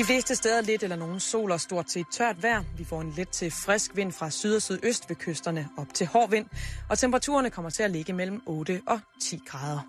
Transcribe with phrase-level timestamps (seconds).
[0.00, 2.62] De fleste steder lidt eller nogen sol og stort set tørt vejr.
[2.78, 6.06] Vi får en let til frisk vind fra syd og sydøst ved kysterne op til
[6.06, 6.46] hård vind,
[6.90, 9.80] og temperaturerne kommer til at ligge mellem 8 og 10 grader.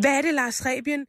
[0.00, 1.06] Hvad er det, Lars Rebien?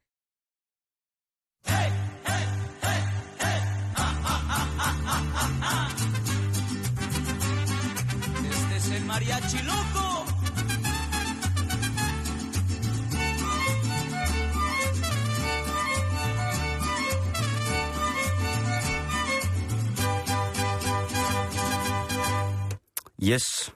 [23.27, 23.73] Yes,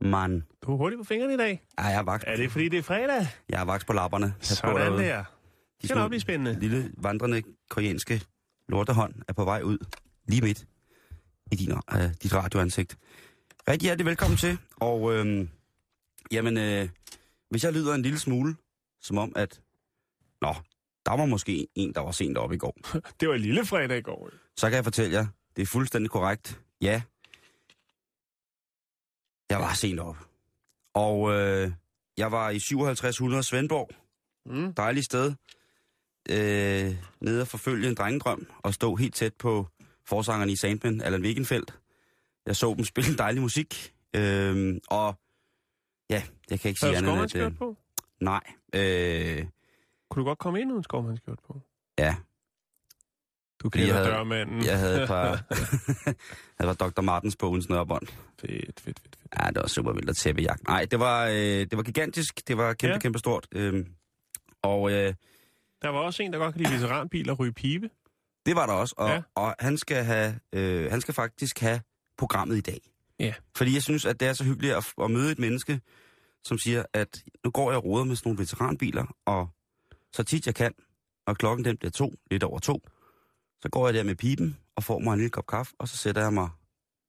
[0.00, 0.42] man.
[0.62, 1.62] Du er hurtig på fingrene i dag.
[1.78, 3.26] Ja, jeg er vaks, Er det fordi, det er fredag?
[3.48, 4.34] jeg er vaks på lapperne.
[4.38, 5.02] Pas på Sådan derude.
[5.02, 5.16] der.
[5.18, 5.24] De
[5.80, 6.60] Det skal nok blive spændende.
[6.60, 8.22] lille vandrende koreanske
[8.68, 9.78] lortehånd er på vej ud.
[10.26, 10.66] Lige midt
[11.52, 11.78] i din, uh,
[12.22, 12.98] dit radioansigt.
[13.68, 14.58] Rigtig hjertelig velkommen til.
[14.76, 15.48] Og øhm,
[16.32, 16.88] jamen, øh,
[17.50, 18.56] hvis jeg lyder en lille smule,
[19.00, 19.60] som om at...
[20.42, 20.54] Nå,
[21.06, 22.76] der var måske en, der var sent op i går.
[23.20, 24.30] Det var en lille fredag i går.
[24.56, 26.60] Så kan jeg fortælle jer, det er fuldstændig korrekt.
[26.82, 27.02] Ja,
[29.50, 30.16] jeg var sent op.
[30.94, 31.72] Og øh,
[32.16, 33.90] jeg var i 5700 Svendborg.
[34.46, 34.74] Mm.
[34.74, 35.34] Dejligt sted.
[36.30, 39.66] Øh, nede og forfølge en drengedrøm og stå helt tæt på
[40.06, 41.78] forsangeren i Sandman, Allan Wegenfeldt.
[42.46, 43.94] Jeg så dem spille dejlig musik.
[44.16, 45.14] Øh, og
[46.10, 47.76] ja, jeg kan ikke sige andet end, skovmandskjort Øh, på?
[48.20, 48.42] nej.
[48.74, 49.46] Øh,
[50.10, 51.60] Kunne du godt komme ind uden skovmandskjort på?
[51.98, 52.16] ja,
[53.62, 54.64] Du Fordi jeg kender havde- dørmanden.
[54.64, 55.44] jeg havde et par...
[56.58, 57.00] jeg var Dr.
[57.00, 58.06] Martens på uden snørbånd.
[58.40, 59.16] fedt, fedt, fedt, fedt.
[59.40, 60.68] Ja, det var super vildt at tæppejagt.
[60.68, 62.48] Nej, det var, øh, det var gigantisk.
[62.48, 62.98] Det var kæmpe, Ja.
[62.98, 63.46] kæmpe stort.
[63.52, 63.86] Øh,
[64.62, 65.14] og øh,
[65.82, 67.90] Der var også en, der godt kan lide veteranbiler og ryge pibe.
[68.46, 68.94] det var der også.
[68.98, 69.22] Og, ja.
[69.34, 71.80] og han, skal have, øh, han skal faktisk have
[72.18, 72.80] programmet i dag.
[73.18, 73.34] Ja.
[73.56, 75.80] Fordi jeg synes, at det er så hyggeligt at, at møde et menneske,
[76.44, 79.48] som siger, at nu går jeg og roder med sådan nogle veteranbiler, og
[80.12, 80.72] så tit jeg kan,
[81.26, 82.80] og klokken den bliver to, lidt over to,
[83.62, 85.96] så går jeg der med pipen og får mig en lille kop kaffe, og så
[85.96, 86.48] sætter jeg mig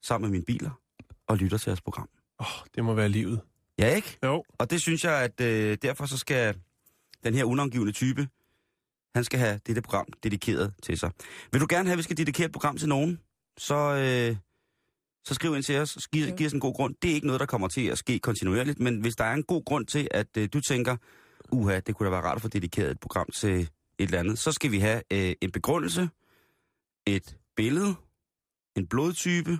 [0.04, 0.72] sammen med mine biler
[1.28, 2.10] og lytter til jeres program.
[2.40, 3.42] Åh, oh, det må være livet.
[3.80, 4.18] Ja, ikke?
[4.24, 6.56] Jo, Og det synes jeg, at øh, derfor så skal
[7.24, 8.28] den her unavngivende type,
[9.16, 11.12] han skal have dette program dedikeret til sig.
[11.52, 13.20] Vil du gerne have, at vi skal dedikere et program til nogen,
[13.58, 14.36] så, øh,
[15.26, 16.96] så skriv ind til os, og giv, giv os en god grund.
[17.02, 19.44] Det er ikke noget, der kommer til at ske kontinuerligt, men hvis der er en
[19.44, 20.98] god grund til, at øh, du tænker,
[21.52, 23.70] uha, det kunne da være rart at få dedikeret et program til et
[24.00, 26.10] eller andet, så skal vi have øh, en begrundelse,
[27.08, 27.96] et billede,
[28.78, 29.60] en blodtype,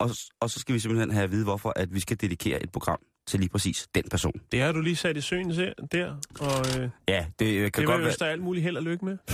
[0.00, 0.10] og,
[0.40, 2.98] og så skal vi simpelthen have at vide, hvorfor at vi skal dedikere et program
[3.26, 4.32] til lige præcis den person.
[4.52, 5.50] det har du lige sat i søen
[5.92, 8.12] der, og øh, Ja, det øh, kan det godt være...
[8.18, 9.18] der alt muligt held og lykke med.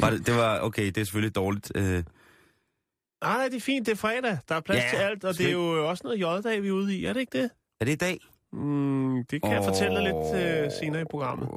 [0.00, 1.72] Var det, det var, okay, det er selvfølgelig dårligt.
[1.74, 4.38] Øh, Nej, nej, det er fint, det er fredag.
[4.48, 6.72] Der er plads Ja, til alt, og det er jo også noget J-dag, vi er
[6.72, 7.50] ude i, er det ikke det?
[7.80, 8.18] er det i dag?
[8.52, 9.66] Mm, det kan jeg Åh.
[9.66, 11.48] fortælle dig lidt øh, senere i programmet.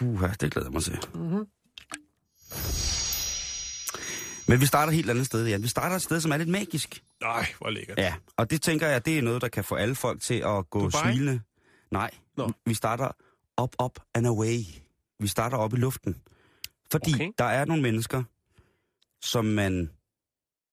[0.00, 0.98] Uh, det glæder jeg mig til.
[1.14, 1.46] Mm-hmm.
[4.48, 5.62] Men vi starter et helt andet sted, Jan.
[5.62, 7.02] Vi starter et sted, som er lidt magisk.
[7.20, 7.98] Nej, hvor lækkert.
[7.98, 10.70] Ja, og det tænker jeg, det er noget, der kan få alle folk til at
[10.70, 11.02] gå Dubai?
[11.02, 11.40] smilende.
[11.90, 12.52] Nej, Nå.
[12.66, 13.10] vi starter
[13.62, 14.58] up, up and away.
[15.20, 16.16] Vi starter op i luften.
[16.92, 17.30] Fordi okay.
[17.38, 18.22] der er nogle mennesker,
[19.22, 19.90] som man,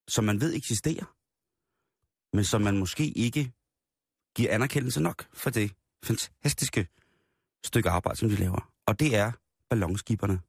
[0.08, 1.16] som man ved eksisterer,
[2.36, 3.52] men som man måske ikke
[4.36, 5.72] giver anerkendelse nok for det
[6.04, 6.88] fantastiske
[7.66, 8.70] stykke arbejde, som de laver.
[8.86, 9.32] Og det er
[9.70, 10.40] ballonskiberne.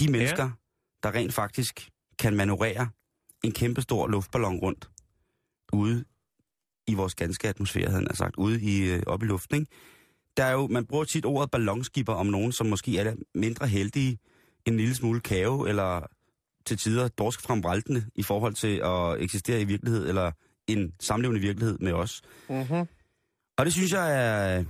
[0.00, 0.50] De mennesker, ja.
[1.02, 2.90] der rent faktisk kan manøvrere
[3.44, 4.90] en kæmpestor luftballon rundt
[5.72, 6.04] ude
[6.86, 9.60] i vores ganske atmosfære, havde han sagt, ude i, øh, oppe i luften.
[9.60, 9.72] Ikke?
[10.36, 14.18] Der er jo, man bruger tit ordet ballonskipper om nogen, som måske er mindre heldige,
[14.66, 16.06] en lille smule kave, eller
[16.66, 20.32] til tider dorsk fremvraltende i forhold til at eksistere i virkelighed, eller
[20.72, 22.22] en samlevende virkelighed med os.
[22.48, 22.88] Mm-hmm.
[23.58, 24.64] Og det synes jeg er,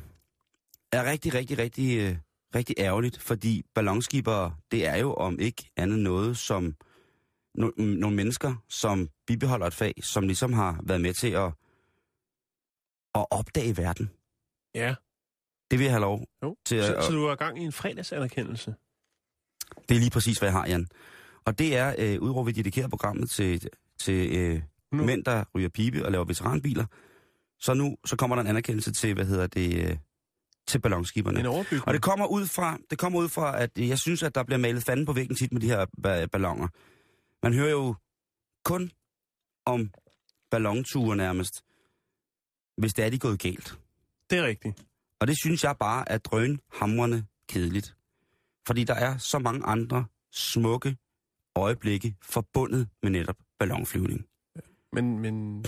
[0.92, 2.16] er rigtig, rigtig, rigtig, øh,
[2.54, 6.74] rigtig ærgerligt, fordi ballonskibere, det er jo om ikke andet noget som
[7.54, 11.52] no, nogle mennesker, som bibeholder et fag, som ligesom har været med til at,
[13.14, 14.10] at opdage verden.
[14.74, 14.94] Ja,
[15.70, 16.56] Det vil jeg have lov jo.
[16.64, 16.84] til at...
[16.84, 18.74] Så, så du er i gang i en fredagsanerkendelse.
[19.88, 20.86] Det er lige præcis, hvad jeg har, Jan.
[21.44, 23.68] Og det er, øh, udover vi dedikerer programmet til,
[23.98, 25.04] til øh, Nu.
[25.04, 26.86] mænd, der ryger pibe og laver veteranbiler,
[27.58, 29.96] så nu så kommer der en anerkendelse til, hvad hedder det, øh,
[30.66, 31.40] til ballonskiberne.
[31.40, 31.88] En overbygning.
[31.88, 34.58] Og det kommer ud fra, det kommer ud fra, at jeg synes, at der bliver
[34.58, 36.68] malet fanden på væggen tit med de her ba- ballonger.
[37.42, 37.94] Man hører jo
[38.64, 38.90] kun
[39.66, 39.90] om
[40.50, 41.64] ballonture nærmest,
[42.78, 43.78] hvis det er de gået galt.
[44.30, 44.86] Det er rigtigt.
[45.20, 47.96] Og det synes jeg bare er drønhamrende kedeligt.
[48.66, 50.96] Fordi der er så mange andre smukke
[51.56, 54.26] øjeblikke forbundet med netop ballonflyvning.
[54.92, 55.64] Men, men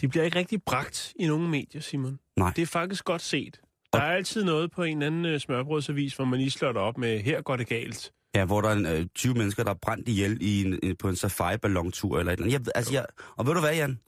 [0.00, 2.18] de bliver ikke rigtig bragt i nogen medier, Simon.
[2.36, 2.52] Nej.
[2.56, 3.60] Det er faktisk godt set.
[3.92, 6.82] Der er altid noget på en eller anden øh, smørbrødsavis, hvor man lige slår det
[6.82, 8.12] op med, her går det galt.
[8.34, 10.96] Ja, hvor der er en, øh, 20 mennesker, der er brændt ihjel i en, en,
[10.96, 12.66] på en safari-ballontur eller et eller andet.
[12.66, 13.06] Jeg, altså, jeg,
[13.36, 14.00] og ved du hvad, Jan?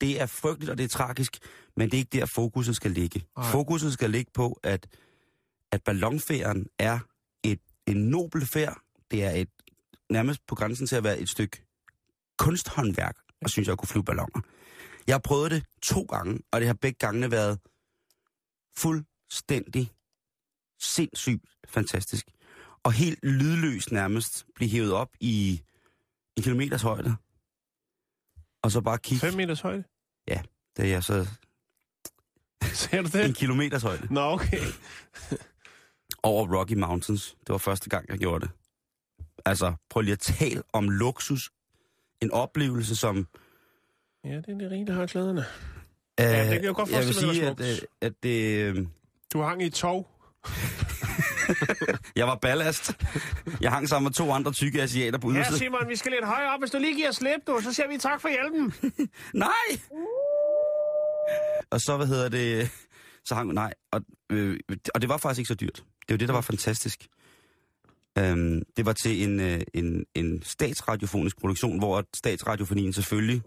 [0.00, 1.38] Det er frygteligt, og det er tragisk,
[1.76, 3.24] men det er ikke der, fokuset skal ligge.
[3.36, 3.50] Nej.
[3.50, 4.86] Fokuset skal ligge på, at,
[5.72, 6.98] at ballonferien er
[7.42, 8.78] et, en nobel færd.
[9.10, 9.48] Det er et
[10.10, 11.62] nærmest på grænsen til at være et stykke
[12.38, 14.40] kunsthåndværk, og synes jeg kunne flyve balloner.
[15.06, 17.58] Jeg har prøvet det to gange, og det har begge gangene været
[18.76, 19.92] fuldstændig
[20.80, 22.26] sindssygt fantastisk.
[22.82, 25.62] Og helt lydløst nærmest blive hævet op i
[26.36, 27.16] en kilometers højde.
[28.62, 29.84] Og så bare kigge, 5 meters højde?
[30.76, 31.28] da jeg så
[32.72, 33.36] Ser du en det?
[33.36, 34.58] kilometers højde Nå, okay.
[36.22, 37.36] over Rocky Mountains.
[37.40, 38.50] Det var første gang, jeg gjorde det.
[39.44, 41.50] Altså, prøv lige at tale om luksus.
[42.22, 43.26] En oplevelse, som...
[44.24, 45.44] Ja, det er det rige, der har klæderne.
[46.20, 48.58] Øh, det kan jeg godt jeg vil forestille sige, var at, at det...
[48.58, 48.86] øh,
[49.32, 50.08] Du hang i et tog.
[52.16, 52.92] Jeg var ballast.
[53.60, 55.58] Jeg hang sammen med to andre tykke asiater på Ja, ydersiden.
[55.58, 56.60] Simon, vi skal lidt højere op.
[56.60, 58.74] Hvis du lige giver slip, du, så siger vi tak for hjælpen.
[59.44, 59.80] Nej!
[61.70, 62.70] Og så, hvad hedder det,
[63.24, 63.74] så hang nej.
[63.92, 64.00] Og,
[64.30, 64.58] øh,
[64.94, 65.84] og det var faktisk ikke så dyrt.
[66.08, 67.06] Det jo det, der var fantastisk.
[68.18, 73.42] Øhm, det var til en, øh, en, en statsradiofonisk produktion, hvor statsradiofonien selvfølgelig,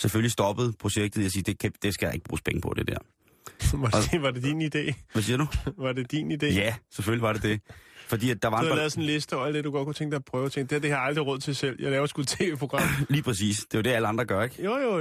[0.00, 2.74] selvfølgelig stoppede projektet i at sige, det, kan, det skal jeg ikke bruge penge på,
[2.76, 2.98] det der.
[3.76, 4.92] var, det, var det din idé?
[5.12, 5.46] Hvad siger du?
[5.84, 6.46] Var det din idé?
[6.46, 7.60] Ja, selvfølgelig var det det.
[8.06, 8.68] Fordi at der var Du en...
[8.68, 10.48] har lavet sådan en liste over alt det, du godt kunne tænke dig at prøve.
[10.48, 11.76] Tænke, det, det har jeg aldrig råd til selv.
[11.82, 12.82] Jeg laver sgu et tv-program.
[13.10, 13.58] Lige præcis.
[13.58, 14.64] Det er jo det, alle andre gør, ikke?
[14.64, 14.98] jo, jo.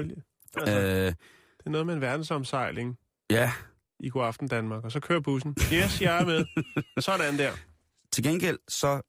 [0.58, 0.80] Altså.
[0.80, 1.16] Øh, Det
[1.66, 2.98] er noget med en verdensomsejling
[3.30, 3.51] ja,
[4.00, 4.84] i God Aften Danmark.
[4.84, 5.56] Og så kører bussen.
[5.74, 6.46] Yes, jeg er med.
[7.00, 7.51] Sådan der.
[8.15, 9.01] Til gengæld, så,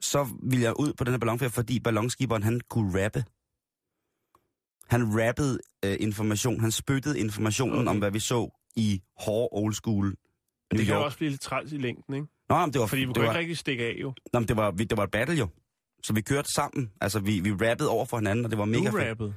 [0.00, 3.24] så ville jeg ud på den her ballonferie, fordi ballonskiberen, han kunne rappe.
[4.88, 7.88] Han rappede øh, information, han spyttede informationen Okay.
[7.90, 10.14] om, hvad vi så i hårde old school Men
[10.72, 11.04] New det kan York.
[11.04, 12.26] også blive lidt træls i længden, ikke?
[12.48, 14.14] Nå, men det var, Fordi vi kunne var, ikke rigtig stikke af, jo.
[14.32, 15.48] nå, men det var, vi- det var et battle jo.
[16.04, 16.92] Så vi kørte sammen.
[17.00, 19.10] Altså, vi, vi rappede over for hinanden, og det var mega Du fedt.
[19.10, 19.34] rappede.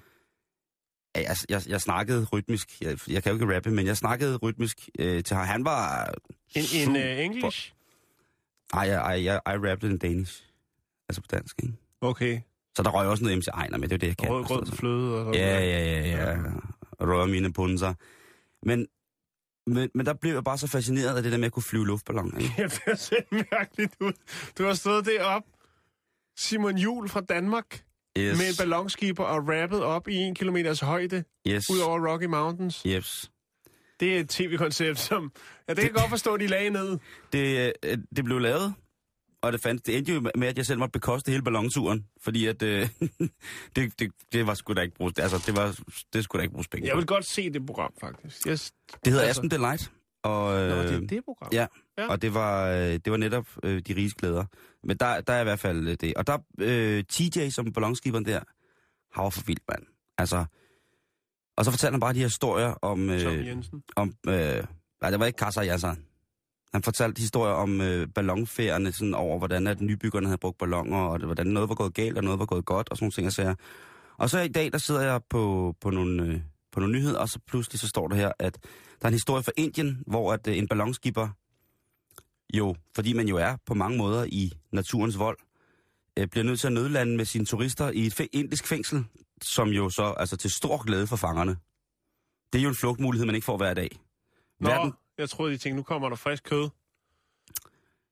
[1.15, 2.81] Ja, jeg, jeg, jeg snakkede rytmisk.
[2.81, 5.45] Jeg, jeg kan jo ikke rappe, men jeg snakkede rytmisk øh, til ham.
[5.47, 6.13] Han var...
[6.55, 7.73] En, en uh, English?
[8.73, 10.43] Ej, jeg, ej, jeg, I rappede en danish.
[11.09, 11.73] Altså på dansk, ikke?
[12.01, 12.41] Okay.
[12.77, 14.29] Så der røg også noget MC Ejner med, det er det, jeg kan.
[14.29, 14.73] Rød, rød noget.
[14.73, 15.69] fløde og Ja, noget.
[15.69, 16.37] ja, ja, ja.
[17.05, 17.93] Rører mine punser.
[18.65, 18.87] Men,
[19.67, 21.87] men, men der blev jeg bare så fascineret af det der med at kunne flyve
[21.87, 22.37] luftballon.
[22.41, 22.53] Ikke?
[22.57, 24.13] Ja, det er set mærkeligt ud.
[24.57, 25.49] Du har stået deroppe,
[26.37, 27.81] Simon Jul fra Danmark,
[28.17, 28.37] Yes.
[28.37, 31.69] med en ballonskib og rappet op i en kilometers højde yes.
[31.69, 32.83] ud over Rocky Mountains.
[32.87, 33.31] Yes.
[33.99, 35.31] Det er et tv-koncept, som...
[35.67, 36.97] Ja, det kan godt forstå, de lagde ned.
[37.33, 38.73] Det, øh, det blev lavet,
[39.41, 42.45] og det, fandt, det endte jo med, at jeg selv måtte bekoste hele ballonturen, fordi
[42.45, 42.89] at, øh,
[43.75, 45.79] det, det, det var sgu da ikke bruges, altså det var,
[46.13, 48.47] det skulle da ikke bruges penge Jeg vil godt se det program, faktisk.
[48.47, 48.71] Yes.
[49.05, 49.91] Det hedder altså- Aspen Delight,
[50.23, 51.49] og, øh, Nå, det er det program.
[51.53, 52.07] ja, Ja.
[52.07, 54.45] og det var, øh, det var netop øh, de riges glæder.
[54.83, 56.13] Men der, der er i hvert fald øh, det.
[56.15, 58.39] Og der, øh, TJ som ballonskiberen der,
[59.13, 59.83] han var for vildt, mand.
[60.17, 60.45] Altså,
[61.55, 63.07] og så fortalte han bare de her historier om...
[63.07, 63.83] Tom Øh, Jensen.
[63.95, 64.63] om øh,
[65.01, 65.95] nej, det var ikke Kasser Jasser.
[66.73, 71.19] Han fortalte historier om øh, ballonfærerne, sådan over hvordan at nybyggerne havde brugt ballonger, og
[71.19, 73.33] hvordan noget var gået galt, og noget var gået godt, og sådan nogle ting og
[73.33, 73.55] sager.
[74.17, 76.39] Og så i dag, der sidder jeg på, på, nogle, øh,
[76.71, 78.57] på nogle nyheder, og så pludselig så står der her, at
[79.01, 81.27] der er en historie fra Indien, hvor at øh, en ballonskipper,
[82.53, 85.37] jo, fordi man jo er på mange måder i naturens vold,
[86.17, 89.05] øh, bliver nødt til at nødlande med sine turister i et fæ- indisk fængsel,
[89.45, 91.57] som jo så, altså til stor glæde for fangerne.
[92.53, 93.89] Det er jo en flugtmulighed, man ikke får hver dag.
[94.59, 96.69] Nå, Verden, jeg troede, de tænkte, nu kommer der frisk kød.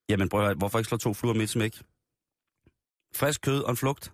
[0.09, 1.81] Jamen prøv hvorfor ikke slå to fluer med et smæk?
[3.15, 4.13] Frisk kød og en flugt.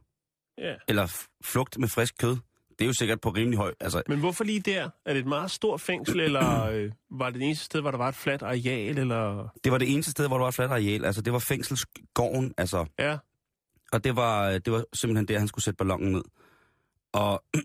[0.58, 0.76] Ja.
[0.88, 2.38] Eller flugt med frisk kød.
[2.70, 3.74] Det er jo sikkert på rimelig høj.
[3.80, 4.90] Altså, Men hvorfor lige der?
[5.06, 7.98] Er det et meget stort fængsel, eller øh, var det det eneste sted, hvor der
[7.98, 9.48] var et fladt areal, eller...
[9.64, 11.06] det var det eneste sted, hvor der var et fladt areal.
[11.06, 12.54] Altså, det var fængselsgården.
[12.58, 13.18] Altså, Ja,
[13.92, 16.22] og det var, det var simpelthen der, han skulle sætte ballonen ned.
[17.14, 17.44] Og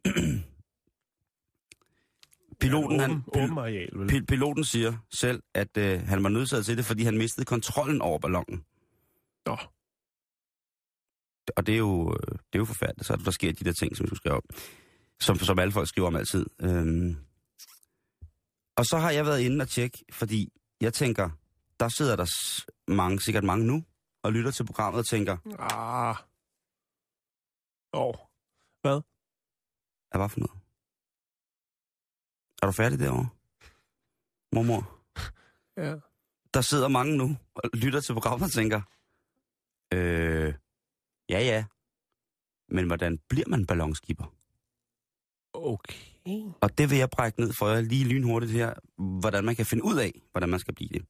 [2.60, 4.08] piloten, ja, han, åben, åben areal, vel?
[4.08, 8.02] pil- piloten siger selv, at øh, han var nødsaget til det, fordi han mistede kontrollen
[8.02, 8.64] over ballonen.
[9.46, 9.56] Nå,
[11.56, 13.96] Og det er jo, øh, det er jo forfærdeligt, så der sker de der ting,
[13.96, 14.42] som du skriver om.
[15.20, 16.46] Som, som alle folk skriver om altid.
[16.60, 17.16] Øhm.
[18.76, 21.30] Og så har jeg været inde og tjekke, fordi jeg tænker,
[21.80, 22.26] der sidder der
[22.88, 23.84] mange, sikkert mange nu,
[24.22, 26.16] og lytter til programmet og tænker, ah.
[27.92, 28.14] Åh,
[28.82, 29.00] hvad
[30.18, 30.52] var for noget?
[32.62, 33.28] Er du færdig derovre?
[34.52, 35.00] Mormor?
[35.86, 35.94] ja.
[36.54, 38.80] Der sidder mange nu og lytter til programmet og tænker,
[39.94, 40.54] øh,
[41.28, 41.64] ja ja,
[42.68, 44.34] men hvordan bliver man ballonskipper?
[45.52, 45.94] Okay.
[46.60, 48.74] Og det vil jeg brække ned for jer lige lynhurtigt her,
[49.20, 51.04] hvordan man kan finde ud af, hvordan man skal blive det.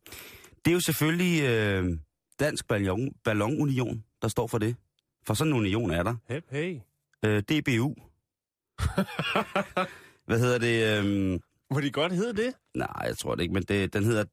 [0.64, 1.98] Det er jo selvfølgelig øh,
[2.40, 4.76] Dansk Ballon, Ballonunion, der står for det.
[5.26, 6.16] For sådan en union er der.
[6.28, 6.80] Hep, hey.
[7.24, 7.94] Øh, DBU.
[10.26, 11.04] Hvad hedder det?
[11.04, 11.40] Øh,
[11.70, 12.54] Må de godt hedde det?
[12.74, 14.24] nej, jeg tror det ikke, men det, den hedder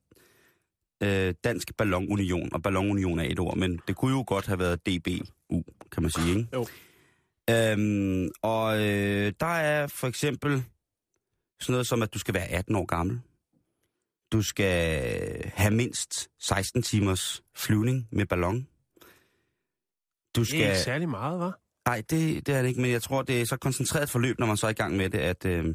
[1.04, 4.80] øh, Dansk Ballonunion, og Ballonunion er et ord, men det kunne jo godt have været
[4.86, 5.26] DBU,
[5.92, 6.48] kan man sige, ikke?
[6.54, 6.66] Jo.
[7.50, 10.64] Øhm, og øh, der er for eksempel
[11.60, 13.22] sådan noget som, at du skal være 18 år gammel.
[14.32, 18.68] Du skal have mindst 16 timers flyvning med ballon.
[20.36, 20.60] Du Det er skal...
[20.60, 21.60] ikke særlig meget, var.
[21.88, 24.46] Nej, det, det er det ikke, men jeg tror, det er så koncentreret forløb, når
[24.46, 25.66] man så er i gang med det, at øh,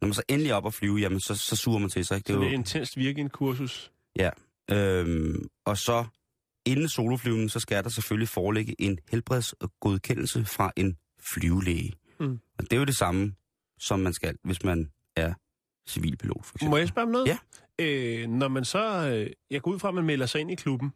[0.00, 2.16] når man så endelig er op at flyve, jamen så, så suger man til sig.
[2.16, 2.26] Ikke?
[2.26, 3.92] Så Det er det jo, er intenst virkende kursus.
[4.18, 4.30] Ja.
[4.70, 6.04] Øhm, og så
[6.66, 11.92] inden soloflyvningen, så skal der selvfølgelig foreligge en helbredsgodkendelse fra en flyvelæge.
[12.20, 12.38] Mm.
[12.58, 13.34] Og det er jo det samme,
[13.78, 15.34] som man skal, hvis man er
[15.88, 16.70] civilpilot, for eksempel.
[16.70, 17.26] Må jeg spørge om noget?
[17.26, 17.38] Ja.
[17.78, 19.08] Øh, når man så...
[19.08, 20.92] Øh, jeg går ud fra, at man melder sig ind i klubben.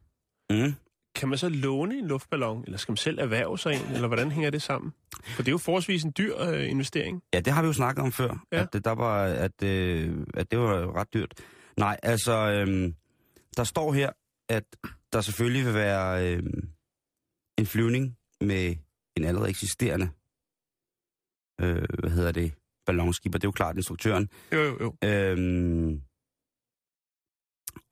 [0.50, 0.74] Mm.
[1.14, 4.30] Kan man så låne en luftballon, eller skal man selv erhverve sig en, eller hvordan
[4.30, 4.92] hænger det sammen?
[5.26, 7.22] For det er jo forholdsvis en dyr øh, investering.
[7.34, 8.62] Ja, det har vi jo snakket om før, Ja.
[8.62, 11.34] at, det, der var, at, øh, at det var ret dyrt.
[11.78, 12.94] Nej, altså, øhm,
[13.56, 14.10] der står her,
[14.48, 14.64] at
[15.12, 16.68] der selvfølgelig vil være øhm,
[17.58, 18.76] en flyvning med
[19.16, 20.10] en allerede eksisterende,
[21.60, 22.52] øh, hvad hedder det,
[22.86, 24.28] ballonskib, og det er jo klart instruktøren.
[24.52, 25.08] Jo, jo, jo.
[25.08, 26.02] Øhm,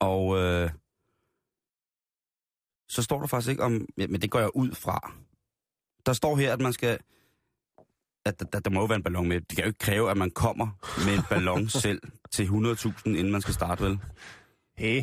[0.01, 0.71] og øh,
[2.91, 5.13] så står der faktisk ikke om, ja, men det går jeg ud fra.
[6.07, 6.99] Der står her, at man skal,
[8.25, 9.41] at der, der, der må jo være en ballon med.
[9.41, 10.67] Det kan jo ikke kræve, at man kommer
[11.07, 13.99] med en ballon selv til 100.000, inden man skal starte, vel?
[14.77, 15.03] Hey,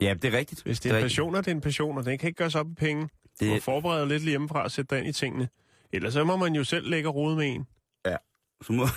[0.00, 0.62] Ja, det er rigtigt.
[0.62, 1.10] hvis det er en rigtigt.
[1.10, 3.08] passion, og det er en passion, og den kan ikke gøres op i penge.
[3.40, 5.48] Du må Det, forberede lidt hjemmefra og sætte dig ind i tingene.
[5.92, 7.66] Ellers så må man jo selv lægge rode med en.
[8.62, 8.82] så må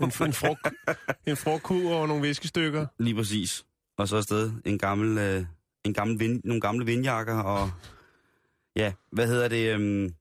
[0.00, 0.60] En, en, frugt,
[1.26, 2.86] en frugtkur og nogle viskestykker.
[2.98, 3.64] lige præcis.
[3.98, 5.44] Og så afsted en gammel, øh,
[5.84, 7.70] en gammel vind, nogle gamle vindjakker, og
[8.76, 9.74] ja, hvad hedder det?
[9.74, 10.14] Øhm,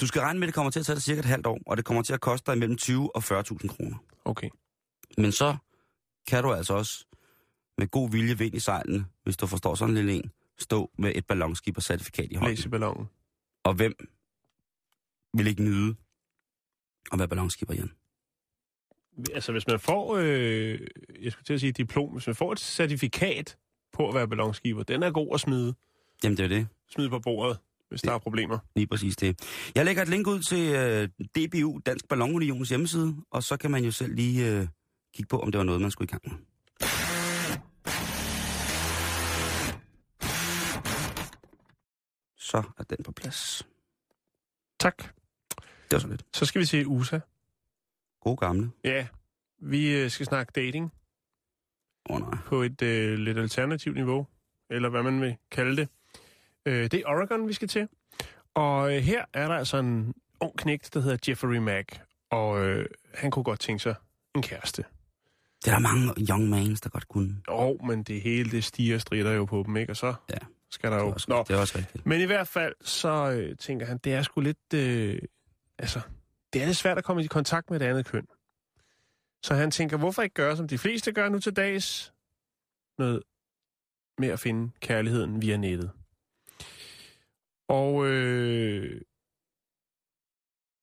[0.00, 1.60] du skal regne med, at det kommer til at tage dig cirka et halvt år,
[1.66, 3.96] og det kommer til at koste dig mellem 20 og 40.000 kroner.
[4.24, 4.48] Okay.
[5.18, 5.56] Men så
[6.26, 7.06] kan du altså også
[7.78, 11.12] med god vilje vind i sejlene, hvis du forstår sådan en lille en, stå med
[11.14, 12.50] et ballonskib og certifikat i hånden.
[12.50, 13.06] Læs i ballonen.
[13.64, 13.94] Og hvem
[15.36, 15.96] vil ikke nyde
[17.12, 17.90] at være ballonskipper, Jan?
[19.34, 20.80] Altså, hvis man får, øh,
[21.22, 23.58] jeg skulle til at sige diplom, hvis man får et certifikat
[23.92, 25.74] på at være ballonskiber, den er god at smide,
[26.24, 26.68] Jamen, det er det.
[26.90, 28.58] smide på bordet, hvis der er problemer.
[28.76, 29.40] Lige præcis det.
[29.74, 33.84] Jeg lægger et link ud til øh, DBU, Dansk Ballonunions hjemmeside, og så kan man
[33.84, 34.68] jo selv lige øh,
[35.14, 36.36] kigge på, om det var noget, man skulle i gang med.
[42.36, 43.66] Så er den på plads.
[44.80, 44.96] Tak.
[45.58, 46.24] Det var så lidt.
[46.34, 47.18] Så skal vi se USA.
[48.20, 48.70] God gamle.
[48.84, 49.06] Ja,
[49.58, 50.92] vi øh, skal snakke dating
[52.10, 52.38] oh, nej.
[52.46, 54.26] på et øh, lidt alternativt niveau,
[54.70, 55.88] eller hvad man vil kalde det.
[56.66, 57.88] Øh, det er Oregon, vi skal til.
[58.54, 62.86] Og øh, her er der altså en ung knægt, der hedder Jeffrey Mack, og øh,
[63.14, 63.94] han kunne godt tænke sig
[64.34, 64.84] en kæreste.
[65.64, 67.36] Det er der mange young mans, der godt kunne.
[67.48, 69.92] Jo, men det hele, det stiger strider jo på dem, ikke?
[69.92, 70.34] Og så Ja.
[70.70, 71.12] skal der Det er jo...
[71.12, 72.06] også, Nå, det er også rigtigt.
[72.06, 74.74] Men i hvert fald, så øh, tænker han, det er sgu lidt...
[74.74, 75.18] Øh,
[75.78, 76.00] altså,
[76.52, 78.26] det er lidt svært at komme i kontakt med et andet køn.
[79.46, 82.14] Så han tænker, hvorfor ikke gøre, som de fleste gør nu til dags?
[82.98, 83.22] Noget
[84.18, 85.90] med at finde kærligheden via nettet.
[87.68, 89.00] Og øh,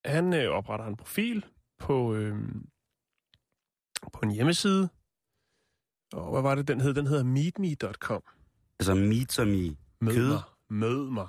[0.05, 1.45] han øh, opretter en profil
[1.79, 2.35] på, øh,
[4.13, 4.89] på en hjemmeside.
[6.13, 6.93] Og hvad var det, den hed?
[6.93, 8.23] Den hedder meetme.com.
[8.79, 9.77] Altså meat som i...
[10.01, 10.27] Mød Kød?
[10.27, 10.41] mig.
[10.69, 11.27] Mød mig.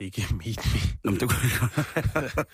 [0.00, 0.80] Ikke meet me.
[1.04, 2.46] Nå, men det kunne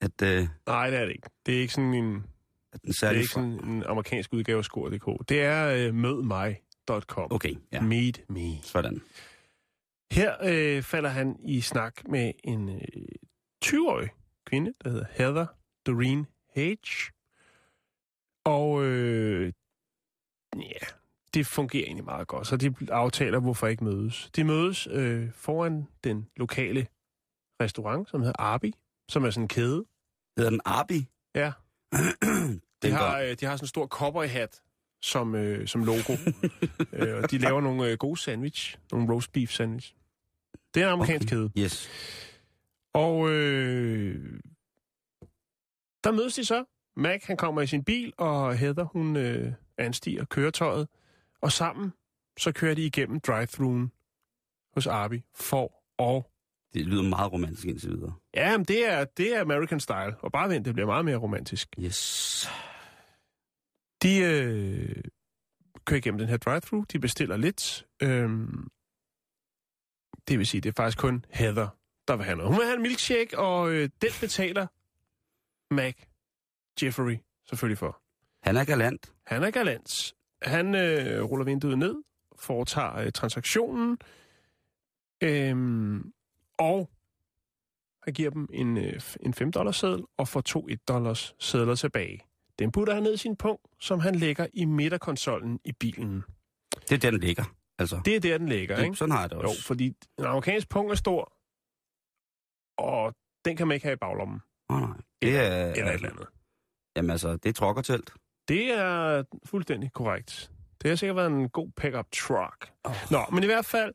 [0.00, 1.30] At, øh, Nej, det er det ikke.
[1.46, 2.26] Det er ikke sådan en,
[2.72, 3.20] den det er særlige...
[3.20, 5.28] ikke sådan en amerikansk udgave af Skor.dk.
[5.28, 7.32] Det er øh, mødmig.com.
[7.32, 7.80] Okay, ja.
[7.80, 8.62] Meet me.
[8.62, 9.02] Sådan.
[10.12, 12.82] Her øh, falder han i snak med en øh,
[13.64, 14.08] 20-årig
[14.46, 15.46] kvinde, der hedder Heather
[15.86, 17.12] Doreen Hage.
[18.44, 19.52] Og øh,
[20.56, 20.86] ja,
[21.34, 24.30] det fungerer egentlig meget godt, så de aftaler, hvorfor ikke mødes.
[24.36, 26.86] De mødes øh, foran den lokale
[27.60, 28.72] restaurant, som hedder Arby,
[29.08, 29.84] som er sådan en kæde.
[30.36, 31.00] Hedder den Arby?
[31.34, 31.52] Ja,
[32.82, 34.62] de har, øh, de har sådan en stor cowboy-hat
[35.02, 36.12] som, øh, som logo.
[36.92, 39.94] øh, og de laver nogle øh, gode sandwich, nogle roast beef sandwich.
[40.74, 41.36] Det er en amerikansk okay.
[41.36, 41.50] kæde.
[41.58, 41.88] Yes.
[42.94, 44.40] Og øh,
[46.04, 46.64] der mødes de så.
[46.96, 50.88] Mac, han kommer i sin bil, og Heather, hun øh, anstiger køretøjet.
[51.40, 51.92] Og sammen,
[52.38, 53.92] så kører de igennem drive-thruen
[54.74, 56.24] hos Arby for at
[56.74, 58.14] Det lyder meget romantisk indtil videre.
[58.34, 60.16] Ja, men det er, det er American style.
[60.20, 61.68] Og bare vent, det bliver meget mere romantisk.
[61.78, 62.48] Yes.
[64.02, 65.02] De øh,
[65.84, 66.84] kører igennem den her drive-thru.
[66.92, 67.86] De bestiller lidt.
[68.02, 68.68] Øhm,
[70.28, 71.68] det vil sige, det er faktisk kun Heather,
[72.08, 72.52] der vil have noget.
[72.52, 74.66] Hun vil have en milkshake, og øh, den betaler
[75.74, 75.94] Mac
[76.82, 78.02] Jeffrey selvfølgelig for.
[78.42, 79.12] Han er galant.
[79.26, 80.14] Han er galant.
[80.42, 82.02] Han øh, ruller vinduet ned,
[82.38, 83.98] foretager øh, transaktionen,
[85.22, 86.12] øhm,
[86.62, 86.90] og
[88.04, 91.74] han giver dem en, øh, en 5 dollars seddel og får to 1 dollars sedler
[91.74, 92.20] tilbage.
[92.58, 96.22] Den putter han ned i sin punkt, som han lægger i midterkonsollen i bilen.
[96.88, 97.44] Det er der, den ligger.
[97.78, 98.96] Altså, Det er der, den ligger, det, ikke?
[98.96, 99.62] sådan har jeg det Jo, også.
[99.62, 99.86] fordi
[100.18, 101.32] en amerikansk punkt er stor,
[102.78, 103.14] og
[103.44, 104.40] den kan man ikke have i baglommen.
[104.68, 104.96] Oh, nej.
[105.22, 106.26] Det er, Eller et eller andet.
[106.96, 108.12] Jamen altså, det er trokkertelt.
[108.48, 110.50] Det er fuldstændig korrekt.
[110.82, 112.72] Det har sikkert været en god pickup truck.
[112.84, 112.92] Oh.
[113.10, 113.94] Nå, men i hvert fald,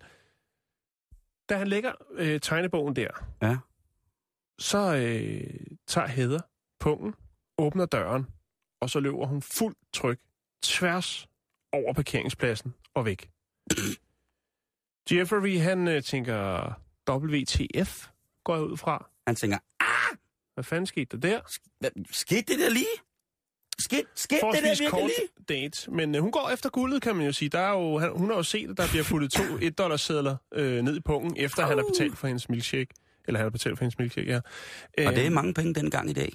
[1.49, 3.07] da han lægger øh, tegnebogen der,
[3.41, 3.57] Ja.
[4.59, 6.39] så øh, tager Heather
[6.79, 7.13] pungen,
[7.57, 8.27] åbner døren,
[8.81, 10.19] og så løber hun fuldt tryk
[10.63, 11.27] tværs
[11.71, 13.29] over parkeringspladsen og væk.
[15.11, 16.69] Jeffrey, han øh, tænker,
[17.09, 18.07] WTF
[18.43, 19.09] går jeg ud fra.
[19.27, 19.57] Han tænker,
[20.53, 21.41] Hvad fanden skete der der?
[22.11, 22.85] skete det der lige?
[23.79, 25.11] Skete, skete det der virkelig kort
[25.49, 27.49] date, men øh, hun går efter guldet, kan man jo sige.
[27.49, 29.97] Der er jo, han, hun har jo set, at der bliver puttet to 1 dollar
[29.97, 32.87] sedler øh, ned i pungen, efter han har betalt for hendes milkshake.
[33.27, 34.37] Eller han har betalt for hendes milkshake, ja.
[35.07, 36.33] Og det er Øh, mange penge dengang i dag.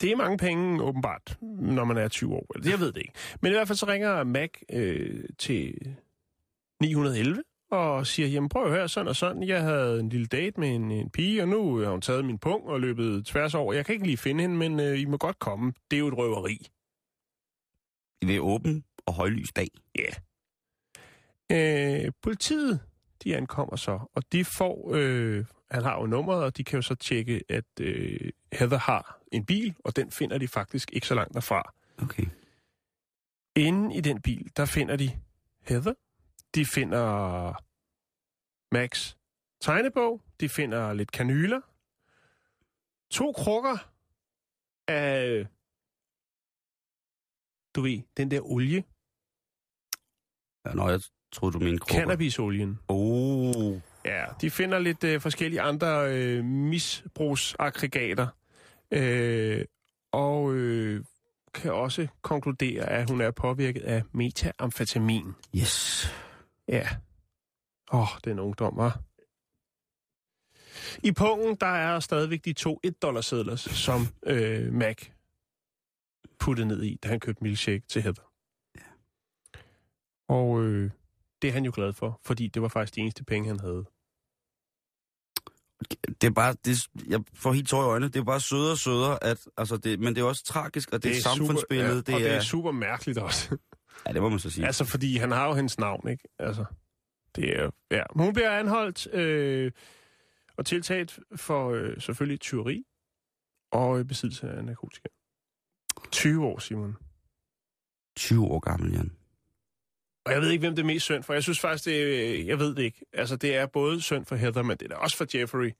[0.00, 2.46] det er mange penge, åbenbart, når man er 20 år.
[2.70, 3.12] Jeg ved det ikke.
[3.42, 5.74] Men i hvert fald så ringer Mac øh, til
[6.82, 9.42] 911 og siger, jamen prøv at høre, sådan og sådan.
[9.42, 12.38] Jeg havde en lille date med en, en pige, og nu har hun taget min
[12.38, 13.72] pung og løbet tværs over.
[13.72, 15.72] Jeg kan ikke lige finde hende, men øh, I må godt komme.
[15.90, 16.66] Det er jo et røveri.
[18.26, 19.68] Ved åben og højlys dag.
[19.98, 20.10] Ja.
[21.52, 22.80] Øh, politiet,
[23.24, 26.82] de ankommer så, og de får, øh, han har jo nummeret, og de kan jo
[26.82, 31.14] så tjekke, at øh, Heather har en bil, og den finder de faktisk ikke så
[31.14, 31.74] langt derfra.
[32.02, 32.26] Okay.
[33.56, 35.10] Inde i den bil, der finder de
[35.68, 35.94] Heather,
[36.54, 37.54] de finder
[38.72, 39.14] Max
[39.60, 41.60] tegnebog, de finder lidt kanyler,
[43.10, 43.90] to krukker
[44.88, 45.46] af,
[47.74, 48.84] du ved, den der olie,
[50.66, 51.00] Ja, Nå, jeg
[51.32, 51.94] troede, du mente krukker.
[52.00, 52.78] cannabisolien.
[52.88, 53.80] Oh.
[54.04, 58.26] Ja, de finder lidt øh, forskellige andre øh, misbrugsaggregater,
[58.90, 59.64] øh,
[60.12, 61.04] og øh,
[61.54, 65.34] kan også konkludere, at hun er påvirket af metamfetamin.
[65.56, 66.06] Yes.
[66.68, 66.88] Ja.
[67.92, 69.00] Åh, oh, den ungdom, var.
[71.02, 74.96] I pungen, der er stadigvæk de to 1 dollar sedler, som øh, Mac
[76.38, 78.22] puttede ned i, da han købte milkshake til Heather.
[80.28, 80.90] Og øh,
[81.42, 83.84] det er han jo glad for, fordi det var faktisk de eneste penge, han havde.
[86.20, 88.12] Det er bare, det, jeg får helt tår i øjnene.
[88.12, 91.02] Det er bare sødere og sødere, at, altså det, men det er også tragisk, og
[91.02, 91.98] det, det er samfundsbillede.
[91.98, 93.56] Super, ja, det, og er, det er super mærkeligt også.
[94.06, 94.66] ja, det må man så sige.
[94.66, 96.28] altså, fordi han har jo hendes navn, ikke?
[96.38, 96.64] Altså,
[97.36, 98.02] det er ja.
[98.10, 99.72] Hun bliver anholdt øh,
[100.56, 102.84] og tiltalt for øh, selvfølgelig tyveri
[103.70, 105.08] og øh, besiddelse af narkotika.
[106.10, 106.96] 20 år, Simon.
[108.16, 109.12] 20 år gammel, Jan.
[110.24, 111.32] Og jeg ved ikke, hvem det er mest synd for.
[111.32, 111.96] Jeg synes faktisk, det
[112.40, 113.04] er, jeg ved det ikke.
[113.12, 115.72] Altså, det er både synd for Heather, men det er da også for Jeffrey.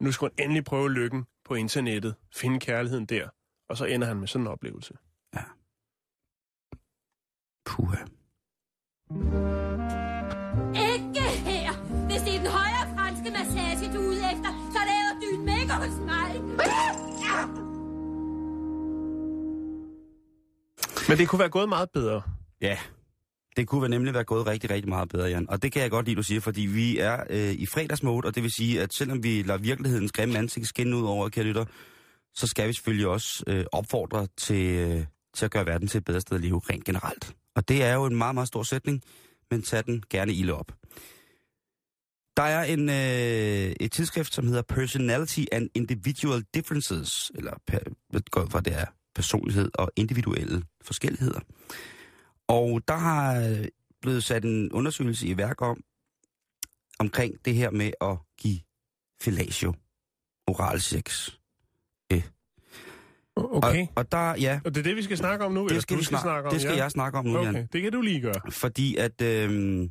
[0.00, 3.28] Nu skal han endelig prøve lykken på internettet, finde kærligheden der,
[3.68, 4.94] og så ender han med sådan en oplevelse.
[7.64, 8.04] Puha.
[21.08, 22.22] Men det kunne være gået meget bedre.
[22.60, 22.78] Ja,
[23.56, 25.50] det kunne nemlig være gået rigtig, rigtig meget bedre, Jan.
[25.50, 28.34] Og det kan jeg godt lide, du siger, fordi vi er øh, i fredagsmode, og
[28.34, 31.64] det vil sige, at selvom vi lader virkelighedens grimme ansigt skinne ud over, kære lytter,
[32.34, 36.04] så skal vi selvfølgelig også øh, opfordre til, øh, til at gøre verden til et
[36.04, 37.36] bedre sted at leve rent generelt.
[37.56, 39.02] Og det er jo en meget, meget stor sætning,
[39.50, 40.72] men tag den gerne ilde op.
[42.36, 47.78] Der er en, øh, et tidsskrift, som hedder Personality and Individual Differences, eller per,
[48.10, 51.40] hvad går fra det er personlighed og individuelle forskelligheder.
[52.48, 53.64] Og der har øh,
[54.02, 55.80] blevet sat en undersøgelse i værk om,
[56.98, 58.60] omkring det her med at give
[59.20, 59.74] fellatio,
[60.46, 61.30] oral sex.
[63.36, 63.86] Okay.
[63.86, 65.68] Og, og der, ja, Og det er det, vi skal snakke om nu?
[65.68, 66.52] det skal, vi snakke, snakke om?
[66.52, 66.82] det skal ja?
[66.82, 67.48] jeg snakke om nu, Jan.
[67.48, 68.40] Okay, det kan du lige gøre.
[68.50, 69.88] Fordi at øh,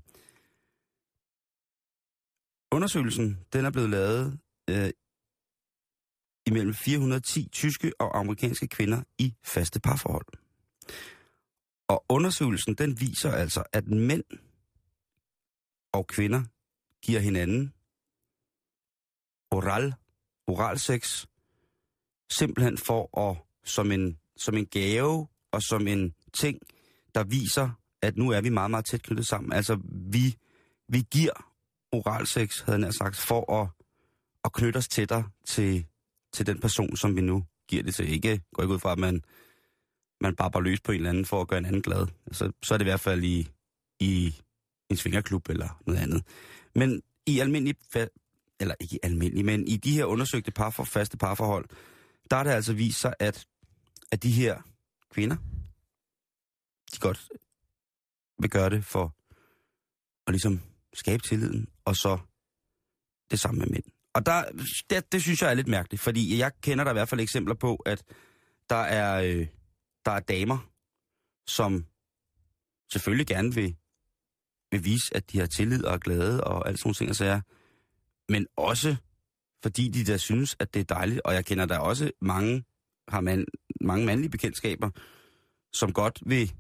[2.72, 4.90] undersøgelsen, den er blevet lavet øh,
[6.48, 10.26] imellem 410 tyske og amerikanske kvinder i faste parforhold.
[11.88, 14.24] Og undersøgelsen, den viser altså, at mænd
[15.94, 16.44] og kvinder
[17.02, 17.74] giver hinanden
[19.52, 19.94] oral,
[20.48, 21.26] oral sex,
[22.32, 26.60] simpelthen for at, som en, som en gave og som en ting,
[27.16, 27.70] der viser,
[28.02, 29.54] at nu er vi meget, meget tæt knyttet sammen.
[29.54, 30.38] Altså, vi,
[30.88, 31.54] vi giver
[31.92, 33.70] oralsex, havde jeg sagt, for at,
[34.46, 35.86] at knytte os tættere til,
[36.34, 38.14] til den person, som vi nu giver det til.
[38.14, 39.22] Ikke går ikke ud fra, at man,
[40.22, 42.08] man bare løs på en eller anden for at gøre en anden glad.
[42.32, 43.48] Så, så er det i hvert fald i,
[44.00, 44.36] i
[44.90, 46.24] en svingerklub eller noget andet.
[46.76, 47.76] Men i almindelig,
[48.60, 51.66] eller ikke i almindelig, men i de her undersøgte par for faste parforhold,
[52.32, 53.48] der er det altså vist sig, at,
[54.12, 54.62] at de her
[55.10, 55.36] kvinder,
[56.94, 57.30] de godt
[58.40, 59.16] vil gøre det for
[60.28, 60.62] at ligesom
[60.94, 62.18] skabe tilliden, og så
[63.32, 63.84] det samme med mænd.
[64.14, 64.44] Og der,
[64.90, 67.56] det, det synes jeg er lidt mærkeligt, fordi jeg kender der i hvert fald eksempler
[67.56, 68.04] på, at
[68.70, 69.48] der er, øh,
[70.06, 70.70] der er damer,
[71.48, 71.86] som
[72.92, 73.76] selvfølgelig gerne vil,
[74.72, 77.16] vil vise, at de har tillid og er glade og alt sådan nogle ting og
[77.16, 77.42] sager,
[78.30, 78.96] men også
[79.64, 81.22] fordi de der synes, at det er dejligt.
[81.26, 82.64] Og jeg kender der også mange,
[83.08, 83.46] har man,
[83.82, 84.90] mange mandlige bekendtskaber,
[85.74, 86.54] som godt vil,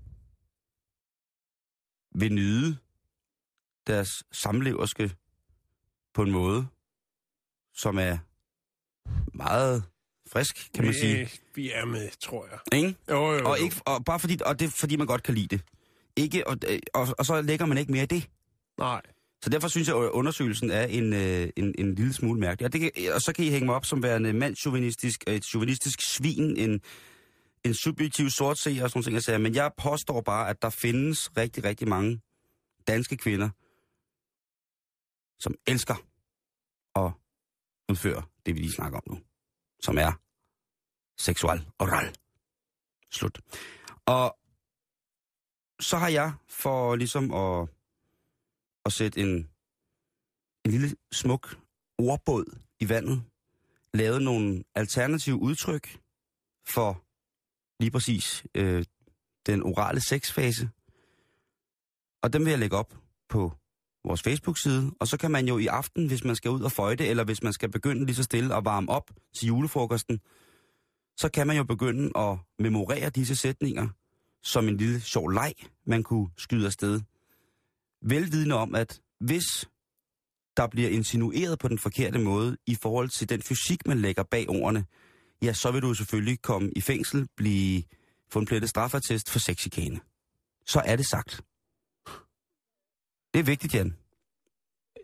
[2.15, 2.77] vil nyde
[3.87, 5.15] deres samleverske
[6.13, 6.67] på en måde,
[7.75, 8.17] som er
[9.37, 9.83] meget
[10.33, 11.29] frisk, kan man sige.
[11.55, 12.79] Vi, er med, tror jeg.
[12.79, 12.95] Ikke?
[13.09, 13.49] Jo, jo, jo.
[13.49, 15.61] Og, ikke, og bare fordi, og det er fordi, man godt kan lide det.
[16.15, 16.57] Ikke, og,
[16.93, 18.29] og, og så lægger man ikke mere i det.
[18.77, 19.01] Nej.
[19.43, 22.65] Så derfor synes jeg, at undersøgelsen er en, øh, en, en lille smule mærkelig.
[22.65, 25.99] Og, det kan, og så kan I hænge mig op som værende mandsjuvenistisk, et juvenistisk
[26.15, 26.81] svin, en,
[27.65, 29.41] en subjektiv sortseer og sådan nogle ting.
[29.41, 32.21] Men jeg påstår bare, at der findes rigtig, rigtig mange
[32.87, 33.49] danske kvinder,
[35.39, 35.95] som elsker
[36.95, 37.11] at
[37.89, 39.19] udføre det, vi lige snakker om nu.
[39.81, 40.11] Som er
[41.17, 42.15] seksuel oral.
[43.11, 43.41] Slut.
[44.05, 44.37] Og
[45.79, 47.69] så har jeg for ligesom at,
[48.85, 49.49] at sætte en,
[50.65, 51.57] en lille smuk
[51.97, 53.23] ordbåd i vandet,
[53.93, 55.99] lavet nogle alternative udtryk
[56.67, 57.03] for
[57.79, 58.85] lige præcis øh,
[59.45, 60.69] den orale sexfase.
[62.21, 62.93] Og dem vil jeg lægge op
[63.29, 63.51] på
[64.05, 67.07] vores Facebook-side, og så kan man jo i aften, hvis man skal ud og føjte,
[67.07, 70.19] eller hvis man skal begynde lige så stille at varme op til julefrokosten,
[71.17, 73.87] så kan man jo begynde at memorere disse sætninger
[74.43, 75.53] som en lille sjov leg,
[75.85, 77.01] man kunne skyde afsted.
[78.01, 79.69] Velvidende om, at hvis
[80.57, 84.49] der bliver insinueret på den forkerte måde i forhold til den fysik, man lægger bag
[84.49, 84.85] ordene,
[85.41, 87.83] ja, så vil du selvfølgelig komme i fængsel, blive
[88.31, 89.99] få en plettet straffatest for sexikane.
[90.65, 91.41] Så er det sagt.
[93.33, 93.95] Det er vigtigt, Jan.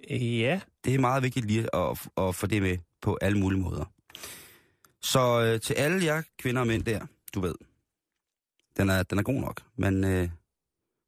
[0.09, 0.61] Ja.
[0.85, 3.85] Det er meget vigtigt lige at, at få det med på alle mulige måder.
[5.01, 7.55] Så øh, til alle jer kvinder og mænd der, du ved,
[8.77, 10.29] den er, den er god nok, men øh,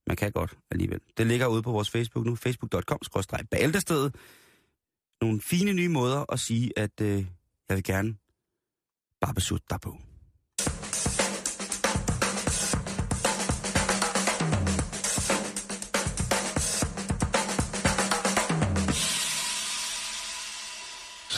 [0.07, 0.99] man kan godt alligevel.
[1.17, 4.15] Det ligger ude på vores Facebook nu, facebook.com-bæltestedet.
[5.21, 7.25] Nogle fine nye måder at sige, at øh,
[7.69, 8.15] jeg vil gerne
[9.21, 9.97] bare beslutte dig på.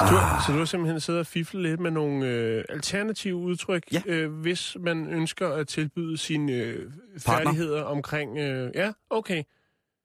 [0.08, 0.42] Så du, ah.
[0.46, 4.02] så du har simpelthen siddet og fiflet lidt med nogle øh, alternative udtryk, Ja.
[4.06, 8.38] øh, hvis man ønsker at tilbyde sine øh, færdigheder omkring...
[8.38, 9.44] Øh, ja, okay.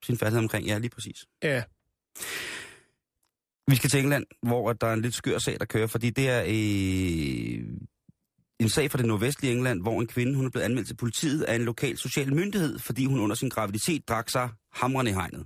[0.03, 1.25] Sin færdighed omkring, ja, lige præcis.
[1.43, 1.63] Ja.
[3.67, 6.29] Vi skal til England, hvor der er en lidt skør sag, der kører, fordi det
[6.29, 7.65] er øh,
[8.59, 11.43] en sag fra det nordvestlige England, hvor en kvinde hun er blevet anmeldt til politiet
[11.43, 15.45] af en lokal social myndighed, fordi hun under sin graviditet drak sig hamrende i hegnet.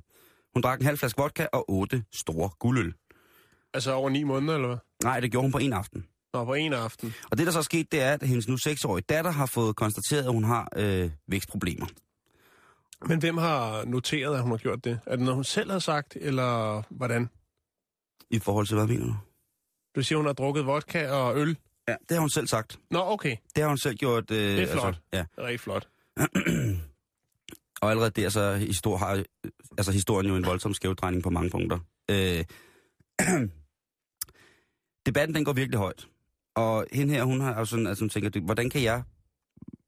[0.53, 2.93] Hun drak en halv flaske vodka og otte store guldøl.
[3.73, 4.77] Altså over ni måneder, eller hvad?
[5.03, 6.05] Nej, det gjorde hun på en aften.
[6.33, 7.13] Nå, på en aften.
[7.31, 9.75] Og det, der så er sket, det er, at hendes nu seksårige datter har fået
[9.75, 11.85] konstateret, at hun har øh, vækstproblemer.
[13.07, 14.99] Men hvem har noteret, at hun har gjort det?
[15.05, 17.29] Er det noget, hun selv har sagt, eller hvordan?
[18.29, 19.15] I forhold til, hvad mener du?
[19.95, 21.57] Du siger, hun har drukket vodka og øl.
[21.87, 22.79] Ja, det har hun selv sagt.
[22.91, 23.35] Nå, okay.
[23.55, 24.31] Det har hun selv gjort.
[24.31, 24.85] Øh, Det er flot.
[24.85, 25.17] Altså, ja.
[25.19, 25.87] Det er rigtig flot.
[27.81, 29.23] Og allerede der så histor, har
[29.77, 31.79] altså historien jo en voldsom skævdrejning på mange punkter.
[32.11, 32.45] Øh,
[35.05, 36.07] debatten den går virkelig højt.
[36.55, 39.03] Og hende her, hun har jo sådan, altså hun tænker, hvordan kan jeg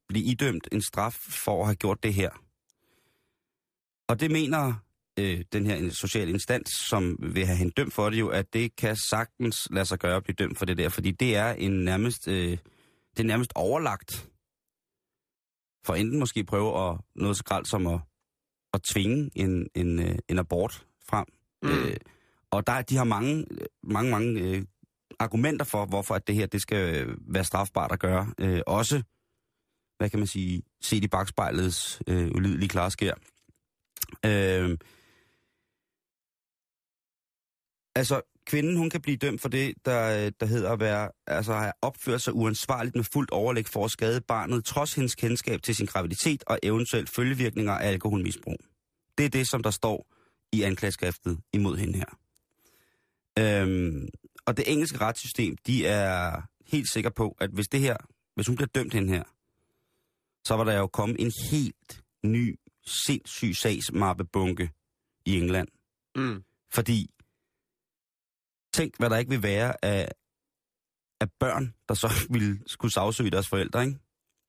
[0.08, 2.30] blive idømt en straf for at have gjort det her?
[4.08, 4.74] Og det mener
[5.18, 8.76] øh, den her sociale instans, som vil have hende dømt for det jo, at det
[8.76, 11.84] kan sagtens lade sig gøre at blive dømt for det der, fordi det er en
[11.84, 12.58] nærmest, øh,
[13.16, 14.28] det er nærmest overlagt
[15.86, 18.00] for enten måske prøve at noget så gralt som at,
[18.74, 21.26] at tvinge en, en, øh, en abort frem.
[21.62, 21.68] Mm.
[21.68, 21.96] Øh,
[22.50, 23.46] og der, de har mange,
[23.82, 24.62] mange, mange øh,
[25.18, 28.32] argumenter for, hvorfor at det her det skal øh, være strafbart at gøre.
[28.40, 29.02] Øh, også,
[29.98, 33.14] hvad kan man sige, set i bagspejlets øh, ulydelige klarskær.
[34.24, 34.78] Øh,
[37.94, 41.52] altså, kvinden, hun kan blive dømt for det, der, øh, der hedder at være, altså
[41.52, 45.62] at have opført sig uansvarligt med fuldt overlæg for at skade barnet, trods hendes kendskab
[45.62, 48.56] til sin graviditet og eventuelt følgevirkninger af alkoholmisbrug.
[49.18, 50.06] Det er det, som der står
[50.52, 52.18] i anklageskriftet imod hende her.
[53.38, 54.08] Øhm,
[54.46, 57.96] og det engelske retssystem, de er helt sikre på, at hvis det her,
[58.34, 59.22] hvis hun bliver dømt hende her,
[60.44, 62.58] så var der jo kommet en helt ny,
[63.06, 64.70] sindssyg sagsmappebunke
[65.24, 65.68] i England.
[66.16, 66.44] Mm.
[66.70, 67.10] Fordi,
[68.72, 70.08] tænk hvad der ikke vil være af,
[71.20, 73.98] af børn, der så ville skulle sagsøge deres forældre, ikke?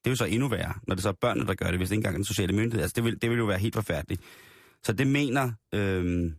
[0.04, 1.90] Det er jo så endnu værre, når det så er børnene, der gør det, hvis
[1.90, 2.82] det ikke engang er den sociale myndighed.
[2.82, 4.22] Altså, det vil, det vil jo være helt forfærdeligt.
[4.84, 6.32] Så det mener øh,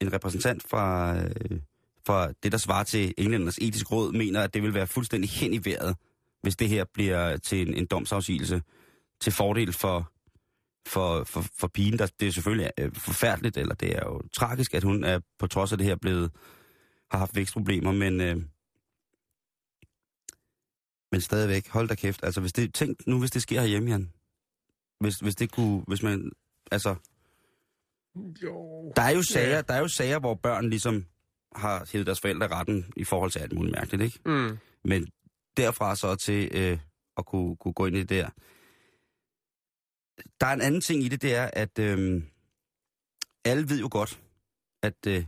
[0.00, 1.60] en repræsentant fra, øh,
[2.06, 5.54] fra det, der svarer til Englænders etiske råd, mener, at det vil være fuldstændig hen
[5.54, 5.96] i vejret,
[6.42, 8.62] hvis det her bliver til en, en domsafsigelse
[9.20, 10.12] til fordel for,
[10.88, 11.98] for, for, for pigen.
[11.98, 15.46] Der, det er selvfølgelig øh, forfærdeligt, eller det er jo tragisk, at hun er på
[15.46, 16.30] trods af det her blevet,
[17.10, 18.36] har haft vækstproblemer, men, øh,
[21.12, 22.24] men stadigvæk, hold da kæft.
[22.24, 24.12] Altså, hvis det, tænk nu, hvis det sker herhjemme, Jan.
[25.00, 26.32] Hvis, hvis det kunne, hvis man,
[26.70, 26.94] altså,
[28.16, 28.92] Jo.
[28.96, 31.06] der er jo sager, der er jo sager, hvor børn ligesom
[31.54, 34.18] har hævet deres forældre retten i forhold til alt muligt mærkeligt, ikke?
[34.26, 34.58] Mm.
[34.84, 35.08] Men
[35.56, 36.78] derfra så til øh,
[37.16, 38.28] at kunne, kunne gå ind i det der.
[40.40, 42.22] Der er en anden ting i det, det er, at øh,
[43.44, 44.20] alle ved jo godt,
[44.82, 45.24] at, øh,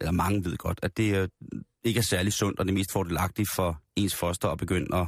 [0.00, 1.28] eller mange ved godt, at det øh,
[1.84, 5.06] ikke er særlig sundt og det mest fordelagtigt for ens foster at begynde at,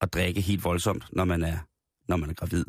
[0.00, 1.58] at drikke helt voldsomt, når man er,
[2.08, 2.64] når man er gravid.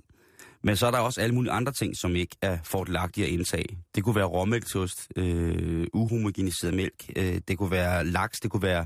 [0.63, 3.77] Men så er der også alle mulige andre ting, som ikke er fordelagtige at indtage.
[3.95, 8.85] Det kunne være råmælksost, øh, uhomogeniseret mælk, øh, det kunne være laks, det kunne være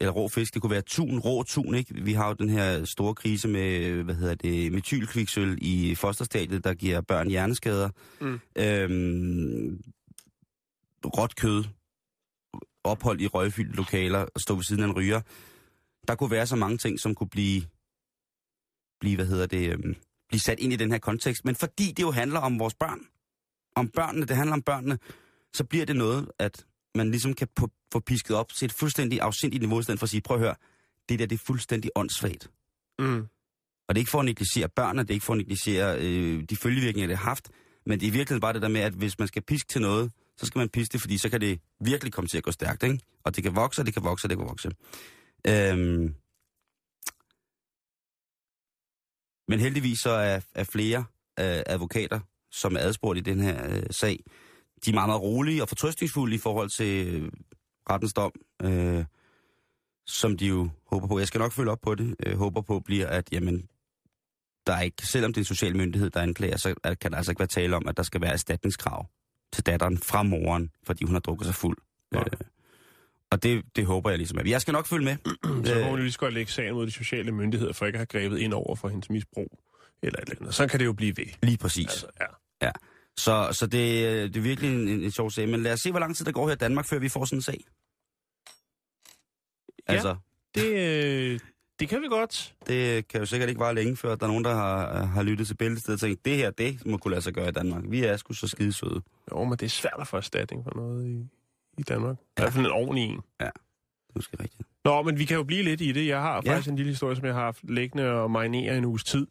[0.00, 1.94] eller rå fisk, det kunne være tun, rå tun, ikke?
[1.94, 6.74] Vi har jo den her store krise med, hvad hedder det, metylkviksøl i fosterstadiet, der
[6.74, 7.90] giver børn hjerneskader.
[8.20, 8.40] Mm.
[8.56, 9.82] Øhm,
[11.04, 11.64] råt kød,
[12.84, 15.20] ophold i røgfyldte lokaler og stå ved siden af en ryger.
[16.08, 17.62] Der kunne være så mange ting, som kunne blive,
[19.00, 19.96] blive hvad hedder det, øhm,
[20.28, 21.44] blive sat ind i den her kontekst.
[21.44, 23.00] Men fordi det jo handler om vores børn,
[23.76, 24.98] om børnene, det handler om børnene,
[25.54, 27.48] så bliver det noget, at man ligesom kan
[27.92, 30.40] få pisket op til et fuldstændig afsindigt niveau, i stedet for at sige, prøv at
[30.40, 30.54] høre,
[31.08, 32.50] det der, det er fuldstændig åndssvagt.
[32.98, 33.26] Mm.
[33.88, 36.44] Og det er ikke for at negligere børnene, det er ikke for at negligere øh,
[36.50, 37.50] de følgevirkninger, det har haft,
[37.86, 40.12] men det er virkelig bare det der med, at hvis man skal piske til noget,
[40.36, 42.82] så skal man piske det, fordi så kan det virkelig komme til at gå stærkt,
[42.82, 43.00] ikke?
[43.24, 44.70] Og det kan vokse, og det kan vokse, og det kan vokse.
[45.46, 46.14] Øhm,
[49.48, 50.98] men heldigvis så er, er flere
[51.40, 54.18] øh, advokater, som er adspurgt i den her øh, sag,
[54.84, 57.32] de er meget, meget rolige og fortrøstningsfulde i forhold til øh,
[57.90, 58.32] rettens dom,
[58.62, 59.04] øh,
[60.06, 61.18] som de jo håber på.
[61.18, 62.16] Jeg skal nok følge op på det.
[62.26, 63.68] Øh, håber på bliver, at jamen,
[64.66, 67.32] der er ikke, selvom det er en social myndighed, der anklager, så kan der altså
[67.32, 69.06] ikke være tale om, at der skal være erstatningskrav
[69.52, 71.78] til datteren fra moren, fordi hun har drukket sig fuld.
[72.12, 72.24] Nej.
[72.32, 72.40] Øh,
[73.30, 75.16] og det, det håber jeg ligesom, at jeg skal nok følge med.
[75.66, 75.84] Så Øh.
[75.84, 78.22] må hun lige så godt lægge sagen mod de sociale myndigheder, for ikke at have
[78.22, 79.58] grebet ind over for hendes misbrug.
[80.02, 80.54] Eller et eller andet.
[80.54, 81.26] Så kan det jo blive ved.
[81.42, 81.86] Lige præcis.
[81.86, 82.06] Altså,
[82.62, 82.70] ja.
[83.16, 85.48] Så, så det, øh, det er virkelig en, en, en sjov sag.
[85.48, 87.24] Men lad os se, hvor lang tid der går her i Danmark, før vi får
[87.24, 87.64] sådan en sag.
[89.88, 89.92] Ja.
[89.92, 90.16] Altså,
[90.54, 90.66] Det,
[91.32, 91.40] øh,
[91.80, 92.54] det kan vi godt.
[92.66, 95.46] det kan jo sikkert ikke vare længe, før der er nogen, der har, har lyttet
[95.46, 97.82] til bæltestedet og tænkt, det her, det må kunne lade sig gøre i Danmark.
[97.88, 99.02] Vi er sgu så skide søde.
[99.32, 101.26] Jo, men det er svært at få erstatning for noget i,
[101.78, 102.16] i Danmark.
[102.20, 103.16] I hvert fald en ordentlig en.
[103.16, 103.50] Det er
[104.14, 104.62] måske rigtigt.
[104.84, 106.06] Nå, men vi kan jo blive lidt i det.
[106.06, 106.50] Jeg har Ja.
[106.52, 109.26] faktisk en lille historie, som jeg har haft liggende og marinere en uges tid,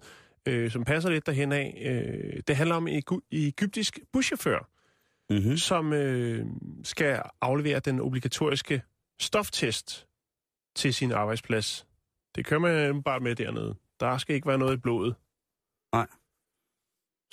[0.45, 1.77] øh, som passer lidt derhen af.
[1.85, 4.69] Øh, det handler om en egyptisk buschauffør,
[5.29, 5.57] Mm-hmm.
[5.57, 6.45] som øh,
[6.83, 8.81] skal aflevere den obligatoriske
[9.19, 10.07] stoftest
[10.75, 11.87] til sin arbejdsplads.
[12.35, 13.75] Det kører man bare med dernede.
[13.99, 15.15] Der skal ikke være noget i blodet.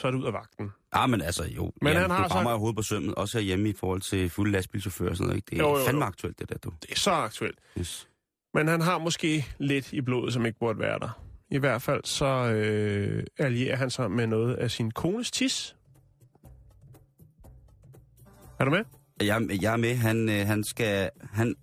[0.01, 0.71] Så er det ud af vagten.
[0.95, 1.63] Ja, men altså jo.
[1.63, 4.31] Men Men han har du rammer så- hovedet på sømmet, også herhjemme i forhold til
[4.31, 5.37] fulde lastbilchauffører og sådan noget.
[5.37, 5.47] Ikke?
[5.51, 5.87] Det er Jo, jo, jo, jo, jo.
[5.87, 6.73] fandme aktuelt, det der, du.
[6.83, 7.59] Det er så aktuelt.
[7.79, 8.09] Yes.
[8.55, 11.21] Men han har måske lidt i blodet, som ikke burde være der.
[11.51, 15.77] I hvert fald så øh, allierer han sig med noget af sin kones tis.
[18.61, 18.85] Er du med?
[19.23, 19.95] Jeg, jeg er med.
[19.95, 21.11] Han, øh, han skal...
[21.33, 21.55] Han,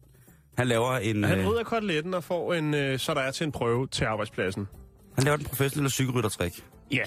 [0.58, 1.24] han laver en...
[1.24, 4.06] Han øh, rydder koteletten og får en, øh, så der er til en prøve til
[4.06, 4.68] arbejdspladsen.
[5.16, 6.66] han laver den professionelle cykelryttertrik.
[6.92, 7.04] Ja.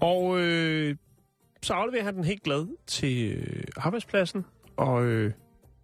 [0.00, 0.96] Og øh,
[1.62, 4.44] så afleverer han den helt glad til øh, arbejdspladsen
[4.76, 5.32] og øh,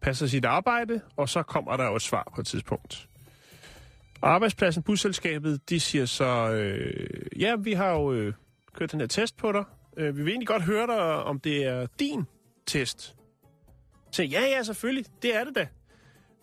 [0.00, 3.08] passer sit arbejde, og så kommer der jo et svar på et tidspunkt.
[4.22, 8.34] Arbejdspladsen, busselskabet, de siger så, øh, ja, vi har jo øh,
[8.74, 9.64] kørt den her test på dig.
[9.96, 12.24] Øh, vi vil egentlig godt høre dig, om det er din
[12.66, 13.14] test.
[14.10, 15.66] Så ja, ja, selvfølgelig, det er det da.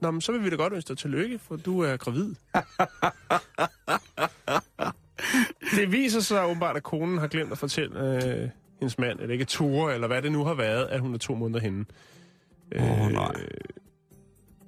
[0.01, 2.35] Nå, men så vil vi da godt ønske dig tillykke, for du er gravid.
[5.75, 9.45] det viser sig åbenbart, at konen har glemt at fortælle øh, hendes mand, eller ikke
[9.45, 11.85] Ture, eller hvad det nu har været, at hun er to måneder henne.
[12.79, 13.31] Åh, nej.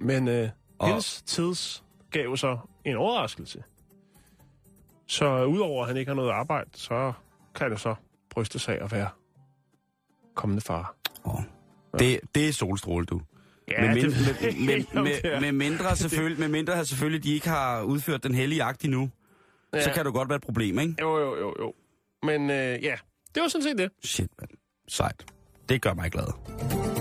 [0.00, 3.62] Men øh, Og- hendes tids gav så en overraskelse.
[5.06, 7.12] Så udover at han ikke har noget arbejde, så
[7.54, 7.94] kan det så
[8.30, 9.08] bryste sig at være
[10.34, 10.94] kommende far.
[11.24, 11.40] Oh.
[11.98, 13.20] Det, det er solstråle, du.
[13.70, 17.48] Ja, med, mind, det- med, med, med, med, mindre selvfølgelig, med mindre selvfølgelig, de ikke
[17.48, 19.10] har udført den hellige akt endnu,
[19.76, 19.84] ja.
[19.84, 20.94] så kan det godt være et problem, ikke?
[21.00, 21.72] Jo, jo, jo, jo.
[22.22, 22.96] Men øh, ja,
[23.34, 23.90] det var sådan set det.
[24.04, 24.50] Shit, mand.
[24.88, 25.24] Sejt.
[25.68, 26.93] Det gør mig glad.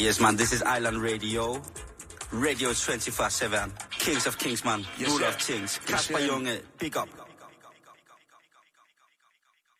[0.00, 1.62] Yes, man, this is Island Radio.
[2.32, 3.70] Radio 24-7.
[3.90, 4.80] Kings of Kings, man.
[5.00, 5.78] Yes, Rule of Kings.
[5.78, 6.26] Yes, Kasper sir.
[6.26, 7.08] Junge, big up.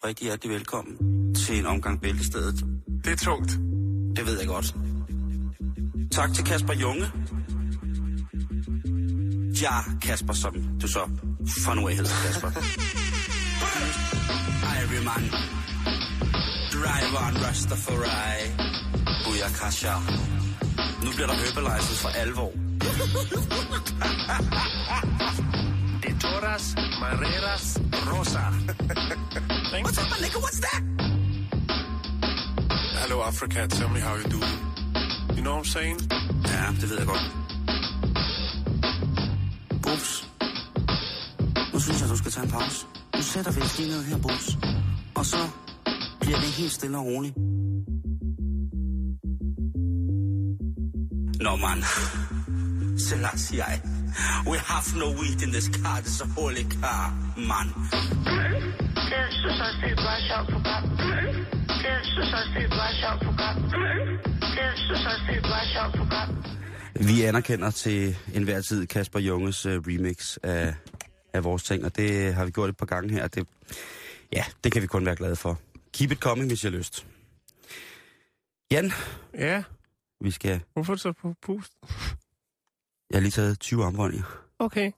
[0.05, 2.65] Rigtig hjertelig velkommen til en omgang Bæltestedet.
[3.05, 3.51] Det er tungt.
[4.17, 4.75] Det ved jeg godt.
[6.13, 7.13] Tak til Kasper Junge.
[9.63, 11.11] Ja, Kasper, som du så
[11.65, 12.51] fra nu af hedder Kasper.
[14.75, 15.31] Irie man.
[16.73, 18.74] Driver en Rastafari.
[19.35, 19.95] Booyakasha.
[21.03, 22.53] Nu bliver der Herbalizer for alvor.
[26.03, 27.79] De toras, mareras,
[28.11, 28.45] rosa.
[29.85, 30.39] What's up, my nigga?
[30.45, 30.83] What's that?
[33.01, 33.67] Hello, Africa.
[33.69, 34.41] Tell me how you do.
[35.37, 35.99] You know what I'm saying?
[36.47, 37.25] Ja, det ved jeg godt.
[39.83, 40.29] Bubs.
[41.73, 42.87] Nu synes jeg, du skal tage en pause.
[43.17, 44.57] Nu sætter vi os lige ned her, Bubs.
[45.15, 45.49] Og så
[46.21, 47.35] bliver det helt stille og roligt.
[51.41, 51.83] No man.
[52.99, 53.63] Selassie,
[54.47, 56.01] we have no weed in this car.
[56.01, 57.67] This is a holy car, man.
[59.11, 60.85] Det synes også, det er et meget sjovt program.
[61.85, 63.57] Det synes også, det er et meget sjovt program.
[64.57, 66.45] Det synes også, det er et meget sjovt program.
[67.09, 70.75] Vi anerkender til enhver tid Kasper Junges øh, remix af,
[71.33, 73.29] af vores ting, og det har vi gjort et par gange her.
[73.29, 73.47] Det,
[74.33, 75.59] ja, det kan vi kun være glade for.
[75.93, 77.07] Keep it coming, hvis jeg har lyst.
[78.71, 78.93] Jan,
[79.39, 79.63] Ja,
[80.25, 80.61] vi skal...
[80.73, 81.73] hvorfor er du så på pust?
[83.11, 84.45] Jeg har lige taget 20 armbåndinger.
[84.59, 84.85] Okay.
[84.85, 84.95] Det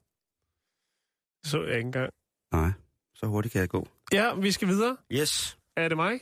[1.50, 2.12] så jeg ikke engang.
[2.52, 2.70] Nej,
[3.14, 3.88] så hurtigt kan jeg gå.
[4.12, 4.96] Ja, vi skal videre.
[5.12, 5.58] Yes.
[5.76, 6.20] Er det mig?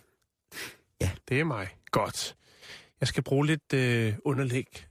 [1.00, 1.10] Ja.
[1.28, 1.76] Det er mig.
[1.90, 2.36] Godt.
[3.00, 4.86] Jeg skal bruge lidt øh, underlæg.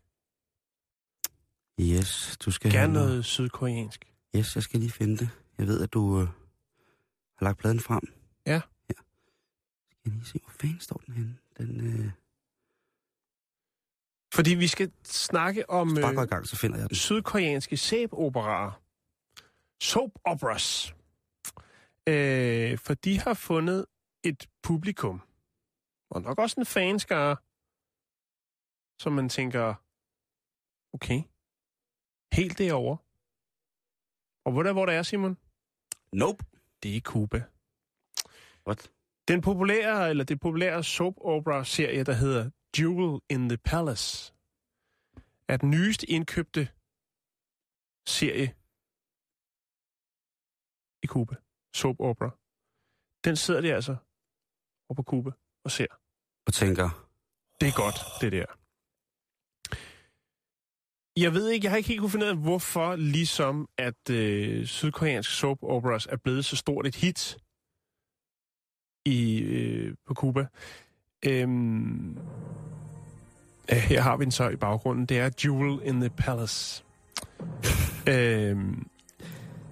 [1.80, 4.13] Yes, du skal Gerne have noget sydkoreansk.
[4.36, 5.30] Yes, jeg skal lige finde det.
[5.58, 6.28] Jeg ved, at du øh,
[7.38, 8.02] har lagt pladen frem.
[8.45, 8.62] Ja.
[8.89, 8.93] ja.
[9.89, 11.38] Skal jeg lige se, hvor fanden står den henne?
[11.58, 12.12] Den, øh...
[14.34, 16.96] Fordi vi skal snakke om gå i øh, gang, så finder jeg den.
[16.96, 18.82] sydkoreanske sæboperaer.
[19.82, 20.96] Soap operas.
[22.08, 23.86] Øh, for de har fundet
[24.24, 25.22] et publikum.
[26.10, 27.36] Og nok også en fanskare,
[29.02, 29.76] som man tænker,
[30.93, 31.22] okay,
[32.34, 32.98] helt derovre.
[34.46, 35.38] Og hvor der, hvor der er, Simon?
[36.13, 36.46] Nope.
[36.84, 37.43] Det er Cuba.
[38.67, 38.91] What?
[39.28, 44.33] Den populære, eller det populære soap opera serie, der hedder Jewel in the Palace,
[45.47, 46.69] er den nyeste indkøbte
[48.07, 48.55] serie
[51.03, 51.36] i Cuba.
[51.75, 52.29] Soap opera.
[53.25, 53.95] Den sidder de altså
[54.89, 55.31] over på Cuba
[55.65, 55.88] og ser.
[56.47, 57.09] Og tænker,
[57.59, 58.45] Det er godt, det der.
[61.17, 64.65] Jeg ved ikke, jeg har ikke helt kunne finde ud af, hvorfor ligesom at øh,
[64.65, 67.38] sydkoreansk soap operas er blevet så stort et hit
[69.05, 70.47] i øh, på Cuba.
[71.25, 72.17] Øhm,
[73.69, 75.05] ja, her har vi den så i baggrunden.
[75.05, 76.84] Det er Jewel in the Palace.
[78.09, 78.88] øhm,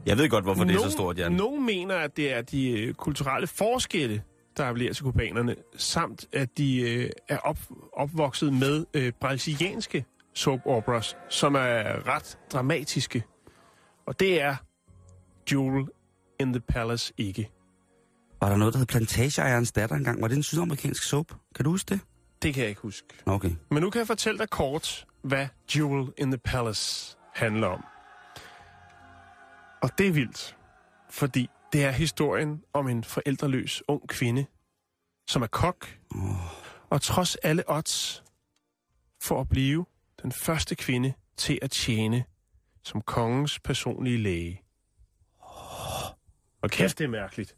[0.05, 1.31] jeg ved godt, hvorfor det er så stort, Jan.
[1.31, 4.23] Nogle mener, at det er de øh, kulturelle forskelle,
[4.57, 7.57] der appellerer til kubanerne, samt at de øh, er op,
[7.93, 13.23] opvokset med øh, brasilianske soap operas, som er ret dramatiske.
[14.05, 14.55] Og det er
[15.51, 15.85] Jewel
[16.39, 17.49] in the Palace ikke.
[18.41, 20.21] Var der noget, der hed Plantageejerens datter engang?
[20.21, 21.33] Var det en sydamerikansk soap?
[21.55, 21.99] Kan du huske det?
[22.41, 23.07] Det kan jeg ikke huske.
[23.25, 23.51] Okay.
[23.71, 27.83] Men nu kan jeg fortælle dig kort, hvad Jewel in the Palace handler om.
[29.81, 30.57] Og det er vildt,
[31.09, 34.45] fordi det er historien om en forældreløs ung kvinde,
[35.27, 36.21] som er kok, Oh,
[36.89, 38.23] og trods alle odds
[39.21, 39.85] for at blive
[40.21, 42.23] den første kvinde til at tjene
[42.83, 44.61] som kongens personlige læge.
[46.61, 47.55] Og kæft, det er mærkeligt.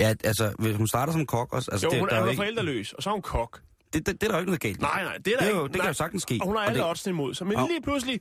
[0.00, 1.70] Ja, altså, hvis hun starter som kok også...
[1.70, 2.38] Altså, jo, det, hun der er, jo ikke...
[2.38, 3.62] forældreløs, og så er hun kok.
[3.92, 4.80] Det, det, det er der jo ikke noget galt.
[4.80, 5.84] Nej, nej, det, er der det, er jo, ikke, det nej.
[5.84, 6.38] kan jo sagtens ske.
[6.40, 7.06] Og hun har alle det...
[7.06, 7.46] imod sig.
[7.46, 7.68] Men oh.
[7.68, 8.20] lige pludselig,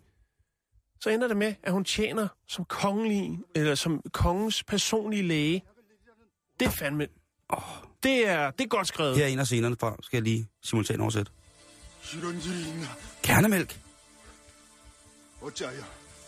[1.01, 5.63] så ender det med, at hun tjener som kongelig, eller som kongens personlige læge.
[6.59, 7.07] Det er fandme...
[7.49, 7.59] Oh.
[8.03, 9.17] Det, er, det er godt skrevet.
[9.17, 11.31] Her er en af scenerne fra, skal jeg lige simultan oversætte.
[13.23, 13.79] Kernemælk.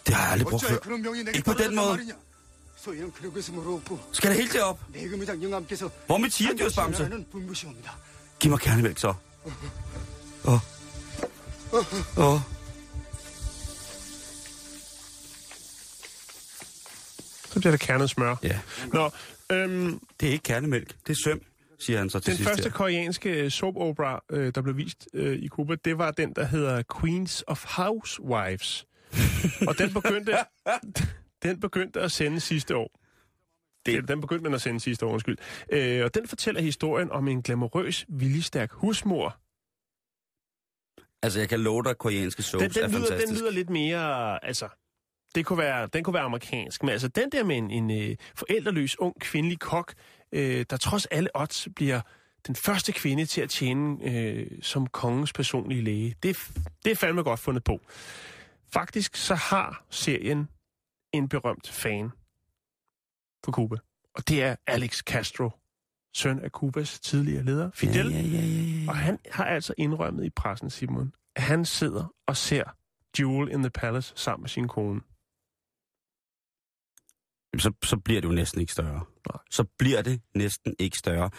[0.07, 0.77] Det har jeg aldrig brugt før.
[1.33, 1.99] Ikke på den måde.
[4.11, 4.79] Skal det helt derop?
[6.05, 7.03] Hvor med tigerdyrsbamse?
[8.39, 9.13] Giv mig kernemælk så.
[10.45, 10.53] Åh.
[12.17, 12.39] Åh.
[17.49, 18.35] Så bliver der kernet smør.
[18.43, 18.59] Ja.
[18.93, 19.09] Nå,
[19.51, 21.41] øhm, det er ikke kernemælk, det er søm
[21.79, 22.71] siger han så til Den sidst, første her.
[22.71, 26.45] koreanske øh, soap opera, øh, der blev vist øh, i Cuba, det var den, der
[26.45, 28.85] hedder Queens of Housewives.
[29.67, 30.37] og den begyndte...
[31.43, 32.99] den begyndte at sende sidste år.
[33.85, 34.07] Det.
[34.07, 35.37] Den begyndte man at sende sidste år, undskyld.
[35.71, 39.37] Øh, og den fortæller historien om en glamourøs, viljestærk husmor.
[41.23, 43.29] Altså, jeg kan love dig, at koreanske soaps Den, den, er lyder, fantastisk.
[43.29, 44.67] den lyder lidt mere, altså,
[45.35, 48.15] det kunne være, den kunne være amerikansk, men altså den der med en, en øh,
[48.35, 49.93] forældreløs, ung, kvindelig kok,
[50.31, 52.01] øh, der trods alle odds bliver
[52.47, 56.15] den første kvinde til at tjene øh, som kongens personlige læge.
[56.23, 56.51] Det,
[56.85, 57.79] det er fandme godt fundet på.
[58.73, 60.47] Faktisk så har serien
[61.13, 62.11] en berømt fan
[63.43, 63.75] på Cuba,
[64.15, 65.49] og det er Alex Castro,
[66.13, 68.11] søn af Cubas tidligere leder, Fidel.
[68.11, 68.89] Ja, ja, ja, ja, ja.
[68.89, 72.63] Og han har altså indrømmet i pressen, Simon, at han sidder og ser
[73.19, 75.01] Jewel in the Palace sammen med sin kone.
[77.59, 79.05] så, så bliver det jo næsten ikke større.
[79.29, 79.41] Nej.
[79.51, 81.29] Så bliver det næsten ikke større.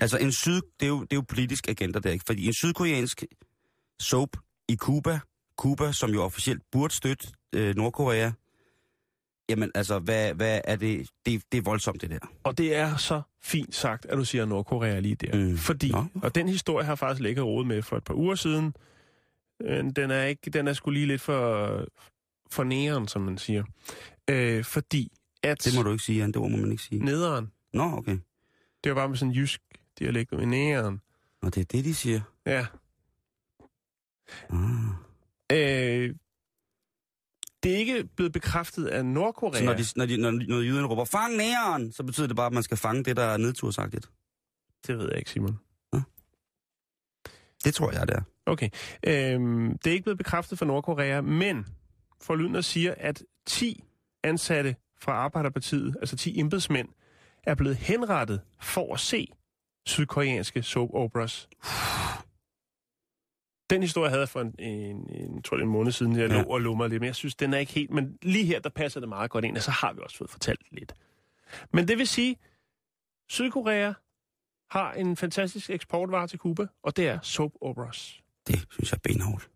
[0.00, 2.24] Altså, en syd, det, er jo, det er jo politisk agenda der, ikke?
[2.26, 3.24] Fordi en sydkoreansk
[4.00, 4.36] soap
[4.68, 5.20] i Cuba,
[5.56, 8.30] Cuba, som jo officielt burde støtte øh, Nordkorea,
[9.52, 11.08] jamen altså, hvad, hvad er det?
[11.26, 11.42] det?
[11.52, 12.18] Det er voldsomt, det der.
[12.44, 15.36] Og det er så fint sagt, at du siger Nordkorea lige der.
[15.50, 15.56] Mm.
[15.56, 16.04] Fordi, Nå.
[16.22, 18.74] og den historie har jeg faktisk ligget råd med for et par uger siden.
[19.62, 21.66] Øh, Den er, ikke, den er sgu lige lidt for,
[22.50, 23.64] for næren, som man siger.
[24.30, 26.28] Øh, fordi at Det må du ikke sige, Jan.
[26.28, 27.04] Det ord må man ikke sige.
[27.04, 28.18] nederen, Nå, okay.
[28.84, 29.60] det var bare med sådan en jysk
[29.98, 31.00] dialekt med næren.
[31.42, 32.20] Og det er det, de siger.
[32.46, 32.66] Ja.
[34.50, 34.58] Ah.
[35.52, 36.14] Øh,
[37.62, 39.58] det er ikke blevet bekræftet af Nordkorea.
[39.58, 42.46] Så når, de, når, de, når, når jyderne råber, fang næren, så betyder det bare,
[42.46, 44.10] at man skal fange det, der er nedtursagtigt.
[44.86, 45.58] Det ved jeg ikke, Simon.
[47.64, 48.22] Det tror jeg, det er.
[48.46, 48.68] Okay.
[49.06, 51.66] Øhm, det er ikke blevet bekræftet fra Nordkorea, men
[52.20, 53.84] forlydender siger, at 10
[54.24, 56.88] ansatte fra Arbejderpartiet, altså 10 embedsmænd,
[57.44, 59.28] er blevet henrettet for at se
[59.86, 61.48] sydkoreanske soap operas.
[63.72, 66.42] Den historie havde jeg for en, en, en, tror det en måned siden, jeg ja.
[66.42, 67.90] lå og lummer lidt, men jeg synes, den er ikke helt...
[67.90, 70.30] Men lige her, der passer det meget godt ind, og så har vi også fået
[70.30, 70.94] fortalt lidt.
[71.72, 72.36] Men det vil sige,
[73.28, 73.92] Sydkorea
[74.70, 78.20] har en fantastisk eksportvare til Cuba, og det er soap operas.
[78.46, 79.48] Det synes jeg er benhårdt.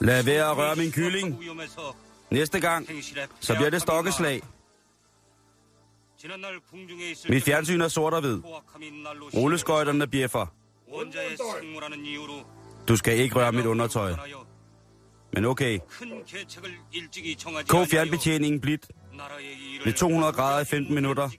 [0.00, 1.38] Lad være at røre min kylling.
[2.30, 2.88] Næste gang,
[3.40, 4.42] så bliver det stokkeslag.
[7.28, 8.38] Mit fjernsyn er sort og hvid.
[9.34, 10.46] Rulleskøjterne bjeffer.
[12.88, 14.12] Du skal ikke røre mit undertøj.
[15.32, 15.78] Men okay.
[17.68, 18.88] Kog fjernbetjeningen blidt
[19.84, 21.30] ved 200 grader i 15 minutter.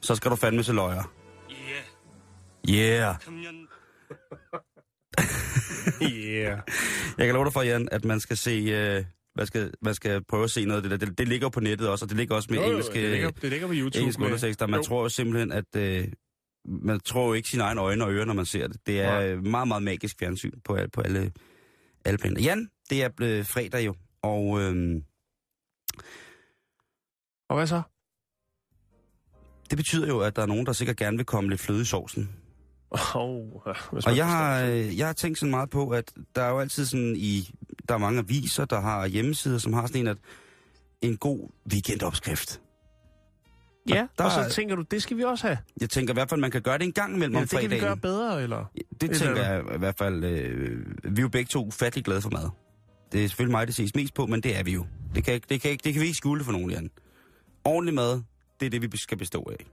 [0.00, 1.12] Så skal du fandme se løjer.
[2.70, 3.14] Yeah.
[6.02, 6.58] yeah.
[7.18, 8.50] Jeg kan love dig for, Jan, at man skal se...
[8.50, 9.04] Øh,
[9.36, 11.06] man, skal, man skal prøve at se noget af det der.
[11.06, 13.30] Det, det ligger på nettet også, og det ligger også med Jo, engelske, det, ligger,
[13.30, 13.98] det ligger på YouTube.
[13.98, 14.66] engelske med- undertekster.
[14.66, 14.84] Man Jo.
[14.84, 15.76] tror jo simpelthen, at...
[15.76, 16.08] Øh,
[16.68, 18.86] man tror jo ikke sine egne øjne og ører, når man ser det.
[18.86, 19.28] Det er Nej.
[19.28, 21.32] øh, meget, meget magisk fjernsyn på, på alle,
[22.04, 22.40] alle planer.
[22.42, 25.02] Jan, det er blevet fredag jo, og øhm,
[27.48, 27.82] Og hvad så?
[29.70, 31.84] det betyder jo, at der er nogen, der sikkert gerne vil komme lidt fløde i
[31.84, 32.30] sovsen.
[33.14, 33.52] Oh,
[34.06, 36.86] Og jeg har, øh, jeg har tænkt sådan meget på, at der er jo altid
[36.86, 37.50] sådan i...
[37.88, 40.16] Der er mange aviser, der har hjemmesider, som har sådan en, at
[41.02, 42.60] en god weekendopskrift.
[43.88, 45.58] Ja, der og så er- tænker du, det skal vi også have.
[45.80, 47.50] Jeg tænker i hvert fald, man kan gøre det en gang imellem Ja, om det
[47.50, 47.84] kan vi fredagen.
[47.84, 48.64] gøre bedre, eller?
[49.00, 49.44] Det Eller tænker hvad?
[49.44, 50.24] jeg i hvert fald.
[50.24, 52.48] Øh, vi er jo begge to ufattelig glade for mad.
[53.12, 54.86] Det er selvfølgelig mig, det ses mest på, men det er vi jo.
[55.14, 56.90] Det kan, det kan, det kan vi ikke skjule for nogen, Jan.
[57.64, 58.22] Ordentlig mad,
[58.60, 59.66] det er det, vi skal bestå af.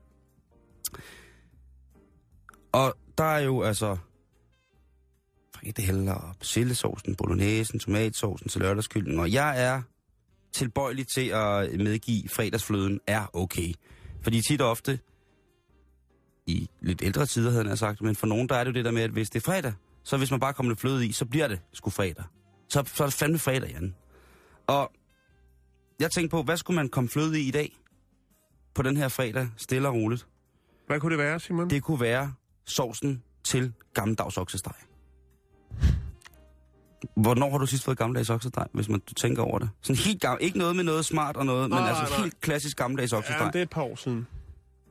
[2.73, 3.97] Og der er jo altså
[5.55, 9.19] frikadeller og persillesaucen, bolognesen, tomatsaucen til lørdagskylling.
[9.19, 9.81] Og jeg er
[10.53, 13.73] tilbøjelig til at medgive fredagsfløden er okay.
[14.21, 14.99] Fordi tit og ofte,
[16.45, 18.01] i lidt ældre tider, havde jeg sagt.
[18.01, 19.73] Men for nogen, der er det jo det der med, at hvis det er fredag,
[20.03, 22.23] så hvis man bare kommer lidt fløde i, så bliver det sgu fredag.
[22.69, 23.95] Så, så er det fandme fredag, Jan.
[24.67, 24.91] Og
[25.99, 27.77] jeg tænkte på, hvad skulle man komme fløde i i dag?
[28.73, 30.27] På den her fredag, stille og roligt.
[30.87, 31.69] Hvad kunne det være, Simon?
[31.69, 32.33] Det kunne være
[32.65, 34.73] sovsen til gammeldags oksesteg.
[37.15, 39.69] Hvornår har du sidst fået gammeldags oksesteg, hvis man du tænker over det?
[39.81, 42.21] Sådan helt gammel, ikke noget med noget smart og noget, Nej, men altså nej.
[42.21, 43.41] helt klassisk gammeldags oksesteg.
[43.41, 44.27] Ja, det er et par år siden.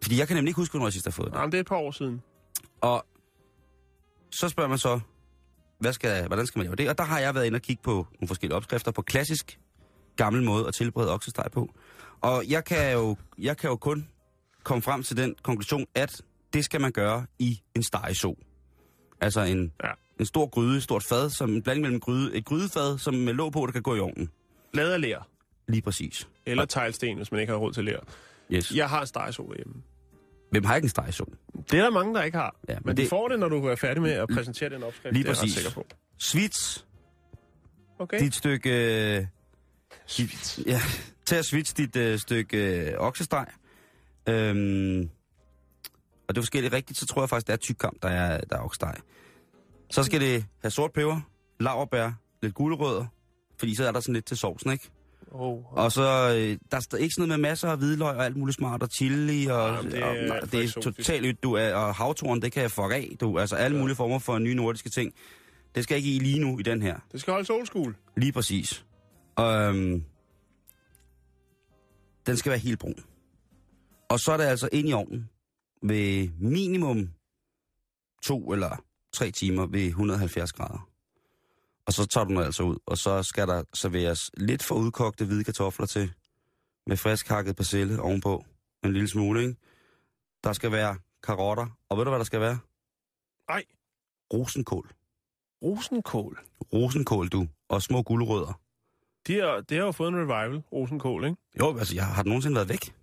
[0.03, 1.39] Fordi jeg kan nemlig ikke huske, hvornår jeg sidst har fået det.
[1.39, 2.23] Jamen, det er et par år siden.
[2.81, 3.07] Og
[4.31, 5.01] så spørger man så,
[5.79, 6.89] hvad skal, hvordan skal man lave det?
[6.89, 9.59] Og der har jeg været inde og kigge på nogle forskellige opskrifter på klassisk
[10.16, 11.75] gammel måde at tilberede oksesteg på.
[12.20, 14.09] Og jeg kan jo, jeg kan jo kun
[14.62, 16.23] komme frem til den konklusion, at
[16.53, 18.37] det skal man gøre i en stegeså.
[19.21, 19.91] Altså en, Ja.
[20.21, 23.33] en stor gryde, et stort fad, som en blanding mellem gryde, et grydefad, som med
[23.35, 24.31] låg på, der kan gå i ovnen.
[24.79, 25.29] Af ler.
[25.69, 26.29] Lige præcis.
[26.47, 27.99] Eller teglsten, hvis man ikke har råd til ler.
[28.53, 28.73] Yes.
[28.75, 29.83] Jeg har en stegesol derhjemme.
[30.51, 31.25] Hvem har ikke en stegeså?
[31.71, 32.57] Det er der mange, der ikke har.
[32.69, 34.83] Ja, men men det- du får det, når du er færdig med at præsentere den
[34.83, 35.13] opskrift.
[35.13, 35.55] Lige det er jeg præcis.
[35.55, 35.87] sikker på.
[36.19, 36.87] Svits,
[37.99, 38.19] Okay.
[38.21, 38.71] dit stykke...
[39.19, 39.27] Øh,
[40.17, 40.81] dit, ja,
[41.27, 43.47] tag og svits dit øh, stykke øh, oksesteg.
[44.29, 45.11] Øhm,
[46.29, 48.57] og det er forskelligt rigtigt, så tror jeg faktisk, det er tykkam, der er, der
[48.57, 48.95] er oksesteg.
[49.91, 51.20] Så skal det have sort peber,
[51.61, 52.11] laverbær,
[52.43, 53.07] lidt gulerødder,
[53.59, 54.91] fordi så er der sådan lidt til sovsen, ikke?
[55.31, 58.37] Oh, Og så, øh, der er ikke sådan noget med masser af hvidløg og alt
[58.37, 61.53] muligt smart, og chili, og, Jamen, det er og nej, det er totalt ydt, du
[61.53, 63.39] er, og havtoren, det kan jeg fuck af, du.
[63.39, 65.12] Altså alle mulige former for nye nordiske ting.
[65.75, 66.99] Det skal ikke i lige nu i den her.
[67.12, 67.95] det skal holde solskul.
[68.16, 68.85] Lige præcis.
[69.37, 70.05] Og, øhm,
[72.27, 73.05] den skal være helt brun.
[74.09, 75.29] Og så er det altså ind i ovnen
[75.83, 77.11] ved minimum
[78.22, 80.89] to eller tre timer ved 170 grader.
[81.87, 85.24] Og så tager du den altså ud, og så skal der serveres lidt for udkogte
[85.24, 86.12] hvide kartofler til,
[86.87, 88.45] med frisk hakket persille ovenpå,
[88.85, 89.57] en lille smule, ikke?
[90.45, 92.59] Der skal være karotter, og ved du, hvad der skal være?
[93.49, 93.64] Ej.
[94.33, 94.91] Rosenkål.
[95.62, 96.39] Rosenkål.
[96.72, 97.49] Rosenkål, du.
[97.68, 98.61] Og små gulerødder.
[99.26, 101.37] Det har, det har jo fået en revival, rosenkål, ikke?
[101.59, 102.95] Jo, altså, jeg har den nogensinde været væk.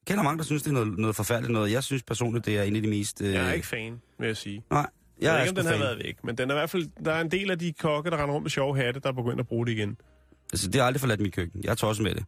[0.00, 1.72] Jeg kender mange, der synes, det er noget, noget forfærdeligt noget.
[1.72, 3.22] Jeg synes personligt, det er en af de mest...
[3.22, 3.32] Øh...
[3.32, 4.64] Jeg er ikke fan, vil jeg sige.
[4.70, 4.86] Nej, Jeg,
[5.24, 5.80] jeg, er ved ikke, om den har fan.
[5.80, 8.10] været væk, men den er i hvert fald, der er en del af de kokke,
[8.10, 9.96] der render rundt med sjove hatte, der er begyndt at bruge det igen.
[10.52, 11.64] Altså, det har aldrig forladt mit køkken.
[11.64, 12.24] Jeg er tosset med det.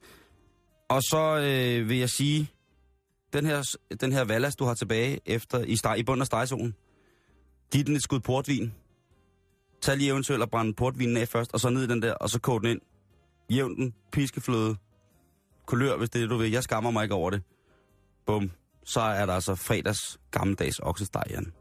[0.89, 2.51] Og så øh, vil jeg sige,
[3.33, 3.63] den her,
[4.01, 6.75] den her vallas, du har tilbage efter, i, steg, i bunden af stegesolen,
[7.73, 8.73] giv den et skud portvin.
[9.83, 12.31] Tag lige eventuelt og brænde portvinen af først, og så ned i den der, og
[12.31, 12.81] så kog den ind.
[13.51, 14.77] Jævn den, piskefløde,
[15.67, 16.51] kulør, hvis det er det, du vil.
[16.51, 17.43] Jeg skammer mig ikke over det.
[18.27, 18.51] Bum.
[18.85, 21.53] Så er der altså fredags gammeldags oksesteg, igen.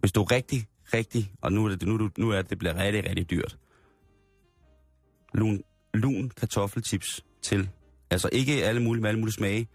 [0.00, 2.58] Hvis du er rigtig, rigtig, og nu er det, nu, du- nu er det, det
[2.58, 3.58] bliver rigtig, rigtig dyrt.
[5.34, 5.62] Lun,
[5.94, 7.70] lun kartoffeltips til.
[8.10, 9.68] Altså ikke alle mulige med alle mulige smage.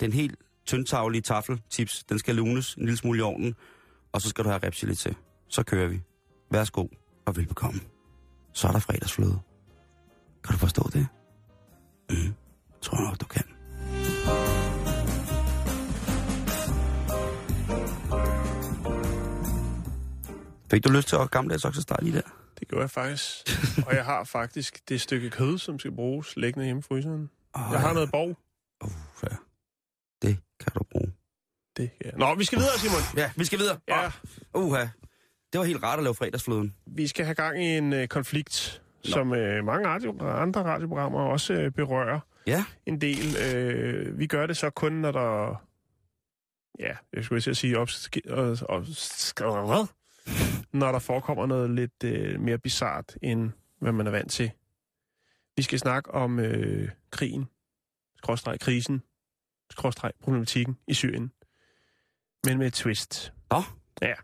[0.00, 0.36] Den helt
[0.66, 3.54] tyndtaglige taffeltips, den skal lunes en lille smule i ovnen,
[4.12, 5.16] og så skal du have repchili til.
[5.48, 6.00] Så kører vi.
[6.50, 6.86] Værsgo
[7.26, 7.80] og velbekomme.
[8.52, 9.38] Så er der fredagsfløde.
[10.44, 11.06] Kan du forstå det?
[12.10, 12.34] Mm.
[12.82, 13.44] Tror jeg nok, du kan.
[20.72, 22.22] Fik du lyst til at gammeldags oksesteg lige der?
[22.60, 23.50] Det gør jeg faktisk.
[23.86, 27.30] og jeg har faktisk det stykke kød, som skal bruges, liggende hjemme i fryseren.
[27.56, 28.38] Jeg har noget borg.
[28.84, 28.90] Uh,
[29.22, 29.36] ja.
[30.22, 31.12] Det kan du bruge.
[31.76, 32.10] Det, ja.
[32.10, 33.00] Nå, vi skal videre, Simon.
[33.16, 33.78] Ja, vi skal videre.
[33.88, 34.10] Ja,
[34.54, 34.86] Uha.
[35.52, 36.74] Det var helt rart at lave fredagsfløden.
[36.86, 39.10] vi skal have gang i en øh, konflikt, Nå.
[39.10, 42.64] som øh, mange radio, andre radioprogrammer også øh, berører Ja.
[42.86, 43.36] en del.
[43.54, 45.54] Øh, vi gør det så kun, når der...
[46.78, 47.84] Ja, jeg skulle til at sige og,
[49.66, 49.86] hvad?
[50.72, 54.50] Når der forekommer noget lidt øh, mere bizart, end hvad man er vant til.
[55.56, 57.48] Vi skal snakke om øh, krigen,
[58.16, 59.02] skråstreg krisen,
[59.70, 61.32] skråstreg problematikken i Syrien.
[62.46, 63.32] Men med et twist.
[63.50, 63.62] Nå.
[64.02, 64.14] Ja.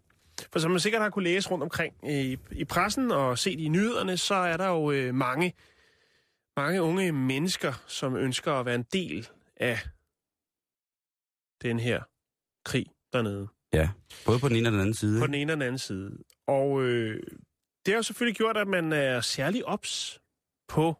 [0.52, 3.68] For som man sikkert har kunne læse rundt omkring i, i pressen og set i
[3.68, 5.54] nyhederne, så er der jo øh, mange,
[6.56, 9.78] mange unge mennesker, som ønsker at være en del af
[11.62, 12.02] den her
[12.64, 13.48] krig dernede.
[13.72, 13.88] Ja,
[14.26, 15.20] både på den ene og den anden side.
[15.20, 16.18] På den ene og den anden side.
[16.46, 17.22] Og øh,
[17.86, 20.20] det har jo selvfølgelig gjort, at man er særlig ops
[20.68, 20.96] på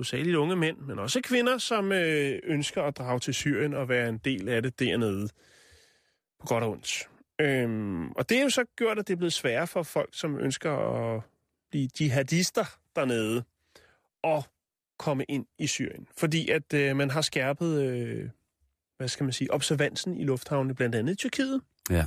[0.00, 4.08] usageligt unge mænd, men også kvinder, som øh, ønsker at drage til Syrien og være
[4.08, 5.28] en del af det dernede.
[6.40, 7.08] På godt og ondt.
[7.40, 10.38] Øhm, og det er jo så gjort, at det er blevet sværere for folk, som
[10.38, 11.22] ønsker at
[11.70, 12.64] blive jihadister
[12.96, 13.44] dernede,
[14.22, 14.44] og
[14.98, 16.08] komme ind i Syrien.
[16.16, 18.30] Fordi at øh, man har skærpet, øh,
[18.96, 21.60] hvad skal man sige, observansen i lufthavnene, blandt andet i Tyrkiet.
[21.90, 22.04] Ja.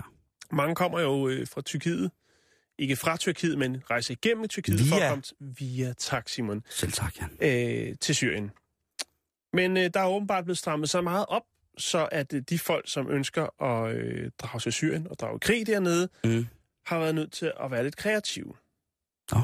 [0.51, 2.11] Mange kommer jo øh, fra Tyrkiet.
[2.79, 5.05] Ikke fra Tyrkiet, men rejser igennem Tyrkiet for Via.
[5.05, 7.29] at komme t- via, tak Simon, Selv tak, Jan.
[7.89, 8.51] øh, til Syrien.
[9.53, 11.43] Men øh, der er åbenbart blevet strammet så meget op,
[11.77, 15.67] så at øh, de folk, som ønsker at øh, drage til Syrien og drage krig
[15.67, 16.47] dernede, Mm.
[16.85, 18.53] har været nødt til at være lidt kreative.
[19.31, 19.39] Nå.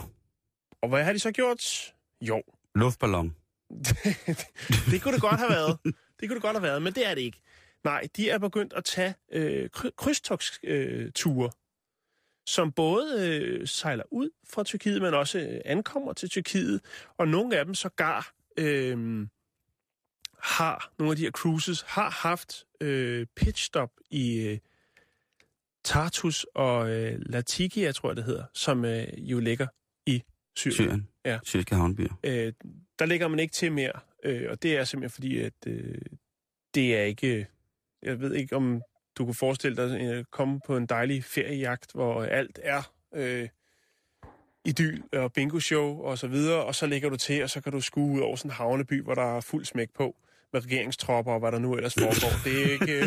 [0.82, 1.94] Og hvad har de så gjort?
[2.22, 2.44] Jo,
[2.76, 3.36] Luftballon.
[4.92, 5.78] det kunne det godt have været.
[6.20, 7.42] Det kunne det godt have været, men det er det ikke.
[7.84, 11.52] Nej, de er begyndt at tage øh, kry- krydstogsture,
[12.48, 16.82] som både øh, sejler ud fra Tyrkiet, men også øh, ankommer til Tyrkiet,
[17.18, 19.28] og nogle af dem sågar øh,
[20.40, 24.60] har, nogle af de her cruises, har haft øh, pitstop i øh,
[25.84, 29.68] Tartus og øh, Latakia, tror jeg det hedder, som øh, jo ligger
[30.06, 30.24] i
[30.56, 30.76] Syrien.
[30.76, 31.08] Syrien.
[31.26, 31.40] Ja.
[31.44, 32.20] Syriske havnebyer.
[32.24, 32.54] Øh,
[33.00, 35.98] der lægger man ikke til mere, øh, og det er simpelthen fordi, at øh,
[36.76, 37.48] det er ikke...
[38.02, 38.82] Jeg ved ikke, om
[39.18, 43.50] du kunne forestille dig at komme på en dejlig feriejagt, hvor alt er øh,
[44.66, 47.82] idyl og bingo-show og så videre, og så lægger du til, og så kan du
[47.82, 50.16] skue ud over sådan en havneby, hvor der er fuld smæk på
[50.54, 52.44] med regeringstropper og hvad der nu ellers foregår.
[52.44, 53.00] Det er ikke...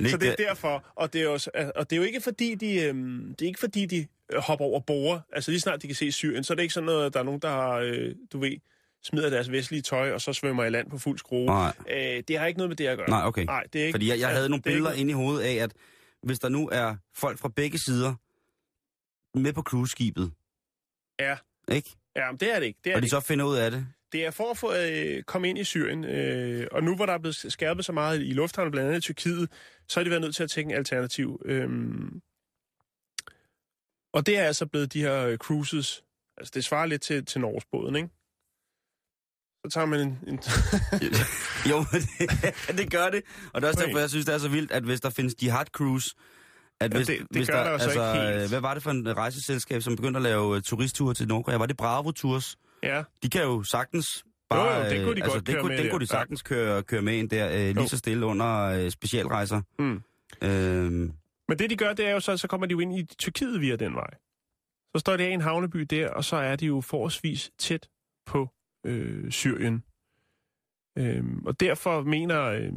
[0.00, 2.54] Øh, så det er derfor, og det er, også, og det er jo ikke fordi,
[2.54, 5.22] de, øhm, det er ikke fordi, de øh, hopper over bore.
[5.32, 7.20] Altså lige snart de kan se Syrien, så er det ikke sådan noget, at der
[7.20, 8.56] er nogen, der har, øh, du ved,
[9.04, 11.46] smider deres vestlige tøj, og så svømmer i land på fuld skrue.
[11.46, 11.72] Nej.
[11.90, 13.10] Øh, det har ikke noget med det at gøre.
[13.10, 13.44] Nej, okay.
[13.44, 15.42] Nej, det er ikke, Fordi jeg, jeg havde nogle er billeder ikke- inde i hovedet
[15.42, 15.72] af, at
[16.22, 18.14] hvis der nu er folk fra begge sider
[19.38, 20.32] med på cruiseskibet,
[21.20, 21.36] Ja,
[21.72, 21.90] ikke?
[22.16, 22.78] ja men det er det ikke.
[22.84, 23.86] Det er, Og de så finder ud af det.
[24.12, 27.12] det er for at få, øh, komme ind i Syrien, øh, og nu hvor der
[27.12, 29.50] er blevet skærpet så meget i lufthavnen, blandt andet i Tyrkiet,
[29.88, 31.42] så er de været nødt til at tænke en alternativ.
[31.44, 32.20] Øhm,
[34.12, 36.04] og det er altså blevet de her øh, cruises.
[36.36, 38.08] Altså det svarer lidt til, til Norgesbåden, ikke?
[39.66, 40.18] Så tager man en...
[40.26, 40.38] en
[41.70, 43.22] jo, det, det gør det.
[43.52, 45.34] Og det er også derfor, jeg synes, det er så vildt, at hvis der findes
[45.42, 46.14] jihad cruise,
[46.80, 48.42] at Ja, hvis, det- det hvis gør der, der altså, ikke helt.
[48.42, 51.56] øh, hvad var det for en rejseselskab, som begyndte at lave uh, turistture til Nordkorea?
[51.58, 52.56] Var det Bravo Tours?
[52.82, 54.74] ja, De kan jo sagtens bare...
[54.76, 56.14] Jo, jo, det kunne de øh, godt altså, det køre kunne, med den kunne de
[56.14, 56.18] Ja.
[56.18, 57.88] sagtens køre, køre med ind der, øh, lige Jo.
[57.88, 59.60] så stille under øh, specialrejser.
[59.78, 60.02] mm.
[60.42, 61.12] Øhm,
[61.48, 63.60] Men det de gør, det er jo så, så kommer de jo ind i Tyrkiet
[63.60, 64.10] via den vej.
[64.96, 67.88] Så står de af i en havneby der, og så er de jo forholdsvis tæt
[68.26, 68.48] på
[68.86, 69.84] øh, Syrien.
[70.98, 72.72] Øhm, og derfor mener, øh,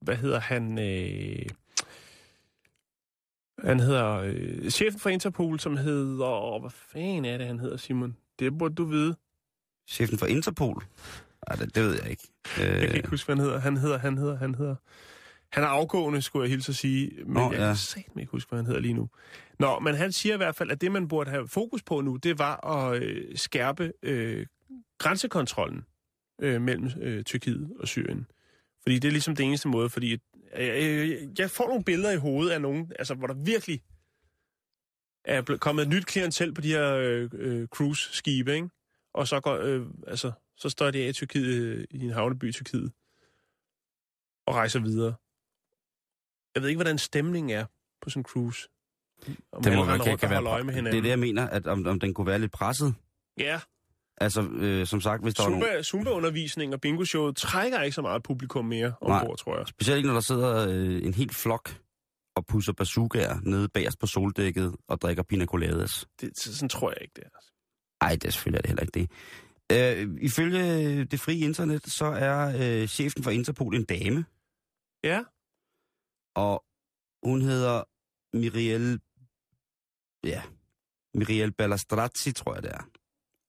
[0.00, 1.46] hvad hedder han, øh,
[3.58, 7.76] han hedder øh, chefen for Interpol, som hedder, åh, hvad fanden er det, han hedder,
[7.76, 8.16] Simon?
[8.38, 9.16] Det burde du vide.
[9.88, 10.84] chefen for Interpol?
[11.46, 12.28] Ej, det, det ved jeg ikke.
[12.60, 13.58] Øh, Jeg kan ikke huske, hvad han hedder.
[13.60, 14.76] Han hedder, han hedder, han hedder.
[15.52, 17.66] Han er afgående, skulle jeg hilse at sige, men Nå, jeg ja.
[17.66, 19.08] kan satme ikke huske, hvad han hedder lige nu.
[19.58, 22.16] Nå, men han siger i hvert fald, at det, man burde have fokus på nu,
[22.16, 24.46] det var at øh, skærpe øh,
[24.98, 25.84] grænsekontrollen
[26.40, 28.26] øh, mellem øh, Tyrkiet og Syrien.
[28.82, 30.20] Fordi det er ligesom det eneste måde, fordi øh,
[30.56, 33.82] øh, jeg får nogle billeder i hovedet af nogen, altså hvor der virkelig
[35.24, 38.68] er kommet et nyt klientel på de her øh, øh, cruise-skibe, ikke?
[39.14, 42.48] Og så, går, øh, altså, så står de af i Tyrkiet, øh, i en havneby
[42.48, 42.92] i Tyrkiet,
[44.46, 45.14] og rejser videre.
[46.54, 47.66] Jeg ved ikke, hvordan stemningen er
[48.00, 48.68] på sådan en cruise.
[49.52, 51.02] Om det må være, render kan, være med det er hinanden.
[51.02, 52.94] det, jeg mener, at om, om den kunne være lidt presset.
[53.38, 53.60] Ja,
[54.18, 55.42] Altså, øh, som sagt, hvis der.
[55.44, 59.20] Zumba, Zumba-undervisning og bingo-showet trækker ikke så meget publikum mere Nej.
[59.20, 59.66] ombord, tror jeg.
[59.68, 61.70] Specielt ikke, når der sidder øh, en helt flok
[62.36, 66.06] og pusser bazookaer nede bagerst på soldækket og drikker pina coladas.
[66.20, 67.28] Det, sådan tror jeg ikke, det er.
[67.36, 67.52] altså.
[68.00, 69.10] Ej, det er selvfølgelig er det heller ikke det.
[69.72, 72.52] Øh, ifølge det frie internet, så er
[72.82, 74.24] øh, chefen for Interpol en dame,
[75.04, 75.24] Ja,
[76.34, 76.64] og
[77.22, 77.82] hun hedder
[78.36, 79.00] Miriel...
[80.24, 80.42] Ja,
[81.14, 82.88] Miriel Ballastrazzi, tror jeg det er.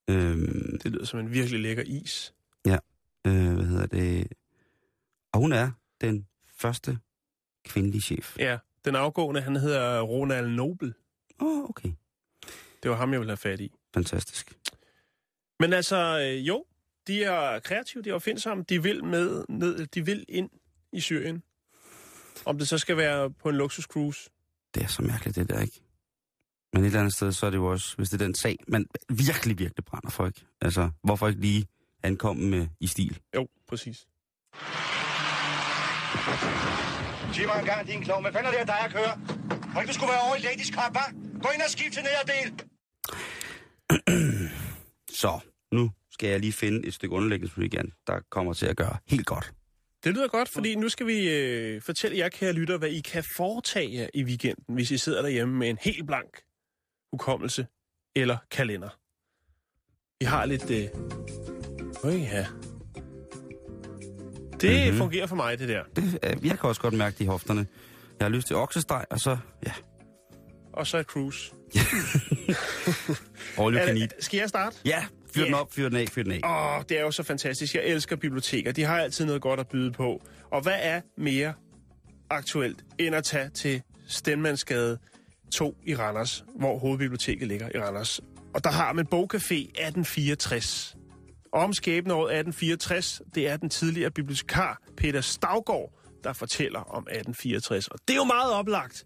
[0.09, 2.33] Øhm, det lyder som en virkelig lækker is.
[3.27, 4.27] øh, hvad hedder det?
[5.31, 6.27] Og hun er den
[6.57, 6.99] første
[7.65, 8.39] kvindelige chef.
[8.39, 10.93] Ja, den afgående, han hedder Ronald Nobel.
[11.39, 11.91] Åh, oh, okay.
[12.83, 13.71] Det var ham, jeg ville have fat i.
[13.93, 14.57] Fantastisk.
[15.59, 16.65] Men altså, øh, jo,
[17.07, 20.49] de er kreative, de er opfindsomme, de vil med, ned, de vil ind
[20.91, 21.43] i Syrien.
[22.45, 24.29] Om det så skal være på en luksuscruise.
[24.75, 25.81] Det er så mærkeligt, det der, ikke?
[26.75, 28.57] Men et eller andet sted, så er det jo også, hvis det er den sag,
[28.67, 30.45] man virkelig, virkelig brænder for, ikke?
[30.61, 31.65] Altså, hvorfor ikke lige
[32.03, 33.19] ankomme med i stil?
[33.35, 33.97] Jo, præcis.
[37.33, 38.23] Sig mig en gang, din klovn.
[38.23, 39.21] Hvad fanden er det, dig at køre?
[39.73, 41.13] Må ikke du skulle være over i Ladies Cup, hva'?
[41.43, 42.49] Gå ind og skift til nederdel.
[45.21, 45.39] Så,
[45.71, 49.25] nu skal jeg lige finde et stykke underlægningsmusik igen, der kommer til at gøre helt
[49.25, 49.53] godt.
[50.03, 53.23] Det lyder godt, fordi nu skal vi øh, fortælle jer, kære lytter, hvad I kan
[53.23, 56.44] foretage jer i weekenden, hvis I sidder derhjemme med en helt blank
[57.19, 57.67] hukommelse
[58.15, 58.89] eller kalender.
[60.19, 60.71] Vi har lidt...
[60.71, 60.87] Øh...
[62.03, 62.45] Øj, ja.
[64.61, 64.83] Det Mhm.
[64.83, 64.97] mm-hmm.
[64.97, 65.83] fungerer for mig, det der.
[65.95, 67.67] Det, øh, jeg kan også godt mærke det i hofterne.
[68.19, 69.71] Jeg har lyst til oksesteg, og så, ja,
[70.73, 71.51] Og så et cruise.
[73.59, 74.13] all you can eat.
[74.19, 74.77] skal jeg starte?
[74.85, 75.59] Ja, fyr den Ja.
[75.59, 76.41] op, fyr den af, fyr den af.
[76.79, 77.75] Åh, det er jo så fantastisk.
[77.75, 78.71] Jeg elsker biblioteker.
[78.71, 80.21] De har altid noget godt at byde på.
[80.51, 81.53] Og hvad er mere
[82.29, 84.97] aktuelt, end at tage til Stenmandsgade
[85.53, 88.21] 2 i Randers, hvor hovedbiblioteket ligger i Randers.
[88.53, 90.95] Og der har man Bogcafé 1864.
[91.53, 95.91] Og om skæbneåret 1864, det er den tidligere bibliotekar Peter Stavgård,
[96.23, 97.87] der fortæller om 1864.
[97.87, 99.05] Og det er jo meget oplagt.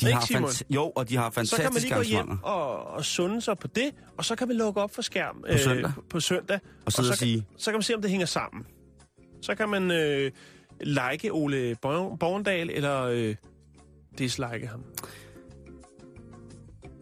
[0.00, 2.38] De ikke, har fant- jo, og de har Så kan man fantastiske lige gå hjem
[2.42, 5.58] og, og sunde sig på det, og så kan man lukke op for skærm På
[5.58, 5.92] søndag.
[5.94, 8.26] på, på søndag Og så, og sige- kan, så kan man se, om det hænger
[8.26, 8.66] sammen.
[9.42, 10.30] Så kan man øh,
[10.80, 13.34] like Ole Borg- Borgendal, eller øh,
[14.18, 14.84] dislike ham.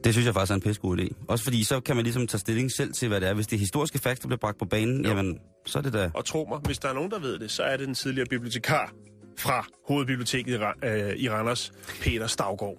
[0.04, 1.08] Det synes jeg faktisk er en pissegod idé.
[1.28, 3.34] Også fordi, så kan man ligesom tage stilling selv til, hvad det er.
[3.34, 5.08] Hvis det er historiske facts, der bliver bragt på banen, Jo.
[5.10, 6.10] jamen, så er det da...
[6.14, 8.26] Og tro mig, hvis der er nogen, der ved det, så er det den tidligere
[8.30, 8.92] bibliotekar
[9.38, 12.78] fra hovedbiblioteket i, øh, i Randers, Peter Stavgård.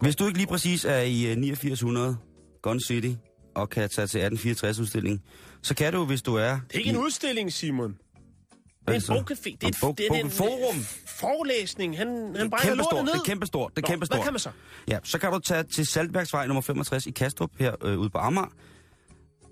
[0.00, 2.16] Hvis du ikke lige præcis er i øh, 8900
[2.62, 3.10] Gun City
[3.54, 5.18] og kan tage til 1864-udstilling,
[5.62, 6.50] så kan du, hvis du er...
[6.68, 7.96] Det er ikke en udstilling, Simon.
[8.88, 9.12] Det er en så?
[9.32, 9.42] bogcafé.
[9.44, 11.96] Det er, En et, bog- det er en øh, forelæsning.
[11.98, 13.12] Han, han Det er brænder lortet ned.
[13.12, 14.18] det er kæmpestort, det er kæmpestort.
[14.18, 14.50] Hvad kan man så?
[14.88, 18.18] Ja, så kan du tage til Saltværksvej nummer 65 i Kastrup, her øh, ude på
[18.18, 18.48] Amager.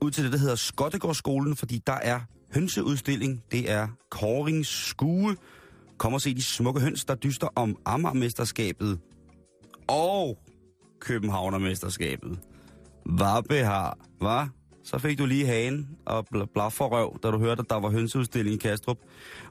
[0.02, 2.20] Ud til det, der hedder Skottegårdsskolen, fordi der er
[2.54, 3.42] hønseudstilling.
[3.52, 5.36] Det er Korings skue.
[5.98, 8.98] Kom og se de smukke høns, der dyster om Amagermesterskabet
[9.88, 10.38] og
[11.00, 12.38] Københavnermesterskabet.
[13.04, 14.46] Hvad har, hvad?
[14.86, 18.54] Så fik du lige hagen og bl- blafferrøv, da du hørte, at der var hønseudstilling
[18.54, 18.98] i Kastrup.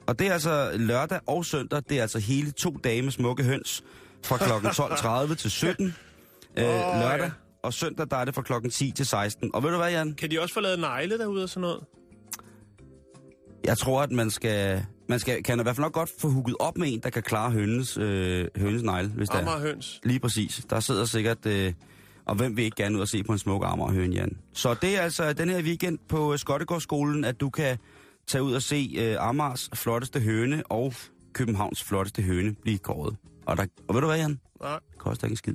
[0.06, 1.82] Og det er altså lørdag og søndag.
[1.88, 3.84] Det er altså hele to dage med smukke høns
[4.24, 4.66] fra kl.
[5.28, 5.86] 12.30 til 17
[6.56, 7.30] øh, lørdag.
[7.62, 9.50] Og søndag, der er det fra klokken 10 til 16.
[9.54, 10.14] Og ved du hvad, Jan?
[10.14, 11.84] Kan de også få lavet negle derude og sådan noget?
[13.64, 14.84] Jeg tror, at man skal...
[15.08, 17.22] Man skal, kan i hvert fald nok godt få hugget op med en, der kan
[17.22, 19.40] klare hønes, øh, hønes negle, hvis det er.
[19.40, 20.00] Amager høns.
[20.04, 20.66] Lige præcis.
[20.70, 21.46] Der sidder sikkert...
[21.46, 21.72] Øh,
[22.26, 24.38] og hvem vil ikke gerne ud og se på en smuk Amagerhøne, Jan?
[24.52, 27.78] Så det er altså den her weekend på øh, Skottegårdsskolen, at du kan
[28.26, 30.92] tage ud og se øh, Amagers flotteste høne og
[31.32, 33.16] Københavns flotteste høne blive kåret.
[33.46, 34.40] Og, der, og ved du hvad, Jan?
[34.60, 35.54] Nej, Det koster ikke en skid.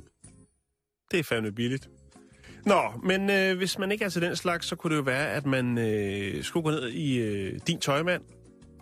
[1.10, 1.88] det er fandme billigt.
[2.66, 5.28] Nå, men øh, hvis man ikke er til den slags, så kunne det jo være,
[5.30, 8.22] at man øh, skulle gå ned i øh, din tøjmand,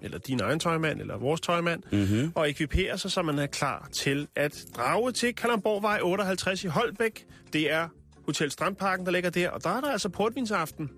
[0.03, 2.33] eller din egen tøjmand, eller vores tøjmand, Mm-hmm.
[2.35, 7.27] og ekvipere sig, så man er klar til at drage til Kalamborgvej 58 i Holbæk.
[7.53, 7.89] Det er
[8.27, 10.91] Hotel Strandparken, der ligger der, og der er der altså portvinsaften.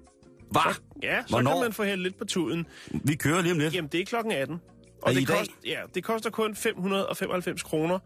[0.50, 0.74] Hvad?
[1.02, 1.52] Ja, så Hvornår?
[1.52, 2.66] kan man få hældt lidt på tuden.
[3.04, 3.74] Vi kører lige om lidt.
[3.74, 4.60] Jamen, det er klokken 18.
[5.06, 7.98] Er I det, kost, ja, det koster kun 595 kroner.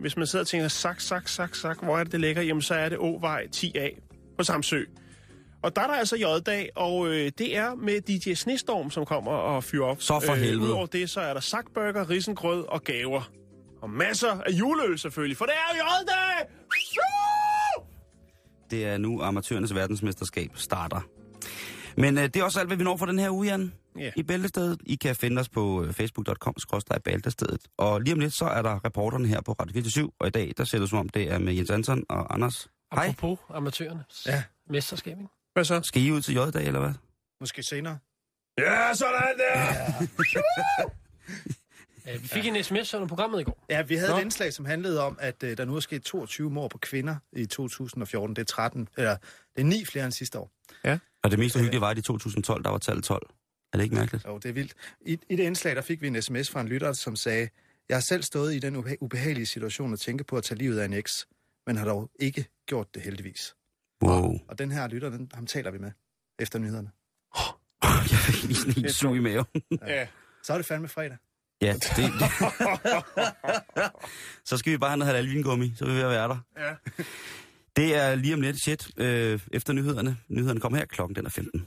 [0.01, 2.43] Hvis man sidder og tænker, Sak, Sak, Sak, Sak, hvor er det, det ligger?
[2.43, 4.01] Jamen, så er det Åvej 10A
[4.39, 4.83] på Samsø.
[5.65, 9.33] Og der er der altså J-dag, og øh, det er med DJ Snestorm, som kommer
[9.33, 9.97] og fyrer op.
[9.97, 10.69] Øh, Så for helvede.
[10.69, 13.31] Udover det, så er der sakburger, risengrød og gaver.
[13.83, 16.49] Og masser af juleøl selvfølgelig, for det er jo J-dag!
[18.71, 21.01] Det er nu amatørernes verdensmesterskab starter.
[21.97, 23.73] Men øh, det er også alt, hvad vi når for den her uge, Jan.
[23.99, 24.11] Ja.
[24.17, 24.81] I Bæltestedet.
[24.87, 26.55] I kan finde os på øh, facebook.com
[27.05, 27.61] bæltestedet.
[27.79, 30.53] Og lige om lidt, så er der reporterne her på Radio 24 Og i dag,
[30.57, 32.69] der ser det som om, det er med Jens Anton og Anders.
[32.95, 33.07] Hej.
[33.07, 34.05] Apropos amatørerne.
[34.27, 34.43] Ja.
[34.71, 35.34] Mesterskab, ikke?
[35.55, 35.81] Hvad så?
[35.83, 36.93] Skal I ud til J-dag, eller hvad?
[37.41, 37.99] Måske senere.
[38.59, 39.59] Ja, sådan der!
[42.07, 43.65] Ja, vi fik en sms under programmet i går.
[43.71, 44.19] Ja, vi havde Nå.
[44.19, 47.17] et indslag, som handlede om, at uh, der nu er sket 22 mord på kvinder
[47.33, 48.37] i 2014.
[48.37, 49.17] Det er 13, eller
[49.57, 50.51] det er 9 flere end sidste år.
[51.23, 53.31] Og det mest uhyggelige var, at i 2012, der var tallet 12.
[53.73, 54.25] Er det ikke mærkeligt?
[54.27, 54.75] Jo, det er vildt.
[55.01, 57.49] I, I det indslag, der fik vi en sms fra en lytter, som sagde,
[57.89, 60.79] jeg har selv stået i den ube- ubehagelige situation at tænke på at tage livet
[60.79, 61.27] af en eks,
[61.67, 63.55] men har dog ikke gjort det heldigvis.
[64.05, 64.39] Wow.
[64.49, 65.91] Og den her lytter, den, ham taler vi med
[66.39, 66.91] efter nyhederne.
[67.85, 69.47] Jeg fik lige helt sug i maven.
[69.87, 70.07] Ja.
[70.43, 71.17] Så er det fandme fredag.
[71.63, 72.11] Ja, det, det.
[74.49, 76.39] Så skal vi bare have noget halal vingummi, så er vi ved at være der.
[76.59, 76.75] Ja.
[77.77, 80.17] Det er lige om lidt shit øh, efter nyhederne.
[80.29, 81.67] Nyhederne kommer her klokken, den er 15.